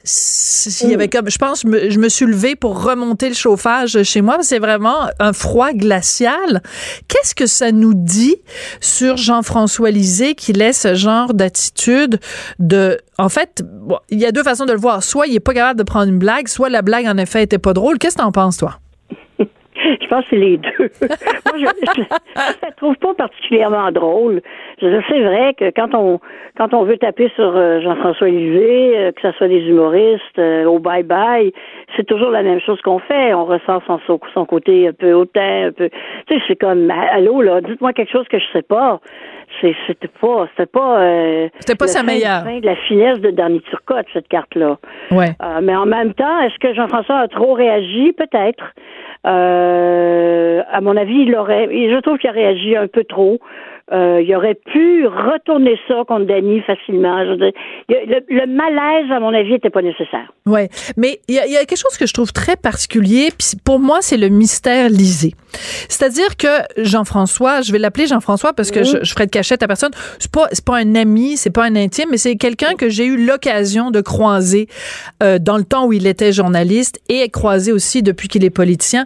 [0.05, 4.01] c- il y avait comme, je pense, je me suis levée pour remonter le chauffage
[4.03, 4.37] chez moi.
[4.41, 6.61] C'est vraiment un froid glacial.
[7.07, 8.35] Qu'est-ce que ça nous dit
[8.79, 12.19] sur Jean-François Lisée qui laisse ce genre d'attitude
[12.59, 15.03] de, en fait, bon, il y a deux façons de le voir.
[15.03, 17.57] Soit il est pas capable de prendre une blague, soit la blague en effet était
[17.57, 17.97] pas drôle.
[17.97, 18.79] Qu'est-ce que t'en penses toi?
[20.01, 20.71] Je pense que c'est les deux.
[20.79, 21.65] Moi, je
[22.63, 24.41] la trouve pas particulièrement drôle.
[24.79, 26.19] C'est vrai que quand on
[26.57, 30.63] quand on veut taper sur euh, Jean-François Lisée, euh, que ce soit des humoristes euh,
[30.65, 31.51] au bye-bye,
[31.97, 33.33] c'est toujours la même chose qu'on fait.
[33.33, 33.99] On ressent son,
[34.33, 35.89] son, côté un peu hautain, un peu...
[36.27, 39.01] Tu sais, c'est comme, allô, là, dites-moi quelque chose que je sais pas.
[39.59, 40.47] C'est- C'était pas...
[40.51, 40.99] C'était pas...
[41.01, 42.43] euh, C'était pas sa meilleure.
[42.43, 44.77] fin de la finesse de Danny Turcotte, cette carte-là.
[45.11, 45.31] Ouais.
[45.43, 48.13] Euh, mais en même temps, est-ce que Jean-François a trop réagi?
[48.13, 48.63] Peut-être.
[49.25, 51.67] Euh, à mon avis, il aurait.
[51.71, 53.39] Je trouve qu'il a réagi un peu trop.
[53.91, 57.23] Euh, il aurait pu retourner ça contre Denis facilement.
[57.35, 57.51] Dire,
[57.87, 60.31] le, le malaise, à mon avis, n'était pas nécessaire.
[60.47, 63.29] Ouais, mais il y, a, y, a quelque chose que je trouve très particulier.
[63.37, 65.33] Puis pour moi, c'est le mystère lisé.
[65.87, 69.67] C'est-à-dire que Jean-François, je vais l'appeler Jean-François parce que je, je, ferai de cachette à
[69.67, 69.91] personne.
[70.17, 73.23] C'est pas, pas un ami, c'est pas un intime, mais c'est quelqu'un que j'ai eu
[73.23, 74.67] l'occasion de croiser
[75.21, 79.05] euh, dans le temps où il était journaliste et croisé aussi depuis qu'il est politicien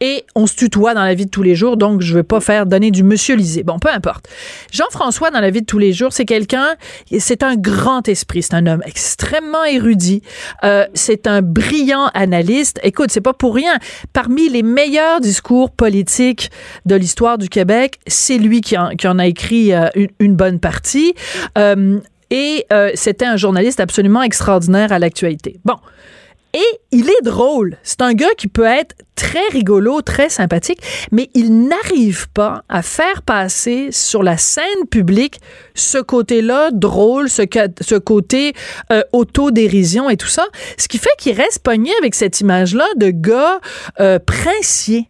[0.00, 2.22] et on se tutoie dans la vie de tous les jours, donc je ne veux
[2.22, 3.62] pas faire donner du monsieur Lisée.
[3.62, 4.13] Bon, peu importe.
[4.72, 6.74] Jean-François, dans la vie de tous les jours, c'est quelqu'un,
[7.18, 10.22] c'est un grand esprit, c'est un homme extrêmement érudit,
[10.64, 12.80] euh, c'est un brillant analyste.
[12.82, 13.78] Écoute, c'est pas pour rien.
[14.12, 16.50] Parmi les meilleurs discours politiques
[16.86, 19.88] de l'histoire du Québec, c'est lui qui en, a écrit euh,
[20.18, 21.14] une, bonne partie.
[21.58, 22.00] Euh,
[22.30, 25.60] et c'était un journaliste absolument extraordinaire à l'actualité.
[25.64, 25.76] Bon.
[26.54, 27.78] Et il est drôle.
[27.82, 30.80] C'est un gars qui peut être très rigolo, très sympathique,
[31.10, 35.40] mais il n'arrive pas à faire passer sur la scène publique
[35.74, 38.52] ce côté-là drôle, ce, côté
[38.92, 40.46] euh, autodérision et tout ça.
[40.78, 43.60] Ce qui fait qu'il reste pogné avec cette image-là de gars
[43.98, 45.08] euh, princier.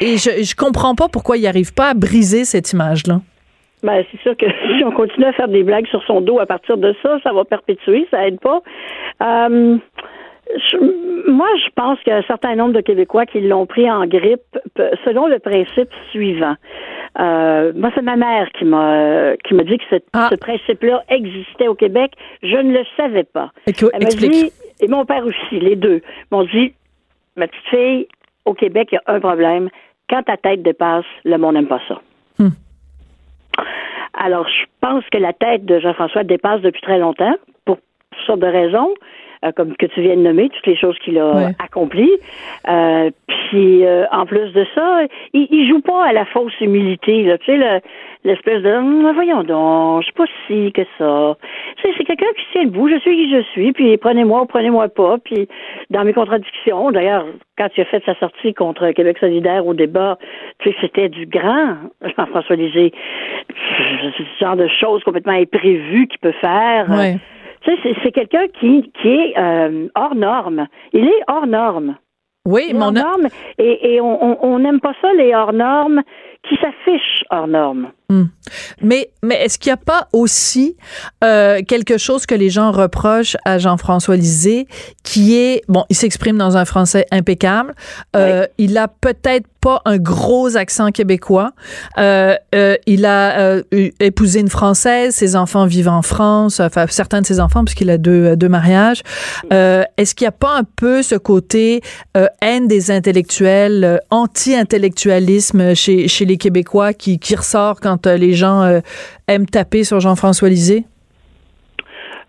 [0.00, 3.20] Et je, je comprends pas pourquoi il n'arrive pas à briser cette image-là.
[3.86, 4.46] Ben, c'est sûr que
[4.78, 7.32] si on continue à faire des blagues sur son dos à partir de ça, ça
[7.32, 8.60] va perpétuer, ça aide pas.
[9.22, 9.78] Euh,
[10.54, 13.88] je, moi, je pense qu'il y a un certain nombre de Québécois qui l'ont pris
[13.88, 14.58] en grippe
[15.04, 16.56] selon le principe suivant.
[17.20, 20.28] Euh, moi, c'est ma mère qui m'a qui m'a dit que ce, ah.
[20.30, 22.12] ce principe-là existait au Québec.
[22.42, 23.50] Je ne le savais pas.
[23.66, 26.74] Écoute, Elle m'a dit, et mon père aussi, les deux, m'ont dit,
[27.36, 28.08] ma petite fille,
[28.44, 29.68] au Québec, il y a un problème.
[30.10, 32.00] Quand ta tête dépasse, le monde n'aime pas ça.
[32.38, 32.50] Hmm.
[34.14, 37.34] Alors, je pense que la tête de Jean-François dépasse depuis très longtemps,
[37.64, 37.78] pour
[38.10, 38.94] toutes sortes de raisons,
[39.44, 41.54] euh, comme que tu viens de nommer, toutes les choses qu'il a ouais.
[41.58, 42.12] accomplies.
[42.68, 47.24] Euh, puis, euh, en plus de ça, il, il joue pas à la fausse humilité,
[47.24, 47.82] là, tu sais,
[48.24, 51.36] l'espèce de hum, voyons donc, je suis pas si que ça.
[51.82, 54.88] C'est, quelqu'un qui tient le bout, je suis qui je suis, puis prenez-moi ou prenez-moi
[54.88, 55.48] pas, puis
[55.90, 57.24] dans mes contradictions, d'ailleurs,
[57.56, 60.18] quand il a fait sa sortie contre Québec solidaire au débat,
[60.58, 61.76] tu sais, c'était du grand
[62.16, 62.92] Jean-François Lisée.
[63.48, 66.86] Ce genre de choses complètement imprévues qu'il peut faire.
[66.90, 67.16] Ouais.
[68.02, 70.66] C'est, quelqu'un qui, qui est euh, hors norme.
[70.92, 71.96] Il est hors norme.
[72.46, 72.90] Oui, a...
[72.92, 73.26] norme.
[73.58, 76.02] Et, et on n'aime pas ça, les hors normes
[76.48, 77.88] qui s'affichent hors normes.
[78.08, 78.28] Hum.
[78.80, 80.76] Mais, mais est-ce qu'il n'y a pas aussi
[81.24, 84.68] euh, quelque chose que les gens reprochent à Jean-François Lisée,
[85.02, 87.74] qui est, bon, il s'exprime dans un français impeccable,
[88.14, 88.66] euh, oui.
[88.66, 91.50] il a peut-être pas un gros accent québécois,
[91.98, 92.36] euh,
[92.86, 93.56] il a
[93.98, 97.98] épousé une Française, ses enfants vivent en France, enfin certains de ses enfants, puisqu'il a
[97.98, 99.02] deux, deux mariages.
[99.50, 101.80] Est-ce qu'il n'y a pas un peu ce côté
[102.40, 108.62] haine des intellectuels, anti-intellectualisme chez, chez les Québécois qui, qui ressort quand quand les gens
[108.62, 108.80] euh,
[109.28, 110.84] aiment taper sur Jean-François Lisée?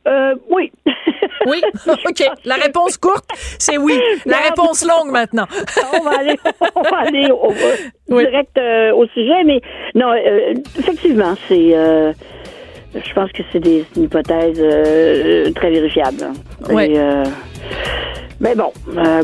[0.08, 0.72] Euh, oui.
[1.46, 2.24] oui, OK.
[2.46, 3.26] La réponse courte,
[3.60, 4.00] c'est oui.
[4.26, 5.46] La réponse longue maintenant.
[5.94, 6.40] on va aller,
[6.76, 7.54] on va aller au,
[8.10, 8.26] oui.
[8.26, 9.62] direct euh, au sujet, mais
[9.96, 11.76] non, euh, effectivement, c'est.
[12.96, 14.62] Euh, je pense que c'est des une hypothèse
[15.56, 16.28] très vérifiable.
[16.70, 16.98] Oui.
[18.40, 18.72] mais bon,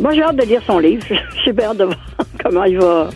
[0.02, 1.06] moi j'ai hâte de lire son livre.
[1.46, 1.98] J'ai bien hâte de voir
[2.44, 3.10] comment il va.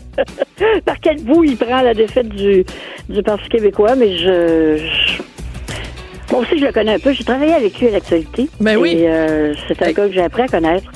[0.84, 2.64] Par quel bout il prend la défaite du,
[3.08, 5.22] du Parti québécois, mais je, je...
[6.30, 7.12] Moi aussi, je le connais un peu.
[7.12, 8.48] J'ai travaillé avec lui à l'actualité.
[8.60, 8.92] Ben oui.
[8.92, 10.90] Et euh, c'est un gars que j'ai appris à connaître,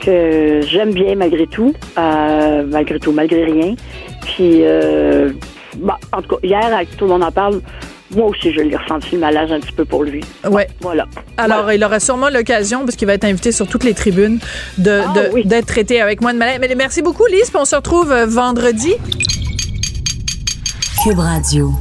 [0.00, 3.74] que j'aime bien malgré tout, euh, malgré tout, malgré rien.
[4.22, 5.32] Puis, euh,
[5.76, 7.60] bah, en tout cas, hier, tout le monde en parle.
[8.14, 10.22] Moi aussi, je l'ai ressenti le malaise un petit peu pour lui.
[10.48, 10.68] Ouais.
[10.80, 11.06] Voilà.
[11.36, 11.74] Alors, voilà.
[11.74, 14.38] il aura sûrement l'occasion, parce qu'il va être invité sur toutes les tribunes,
[14.78, 15.44] de, Ah, de, oui.
[15.44, 16.58] d'être traité avec moi de malaise.
[16.60, 18.94] Mais merci beaucoup, Lise, puis on se retrouve vendredi.
[21.04, 21.72] Cube Radio.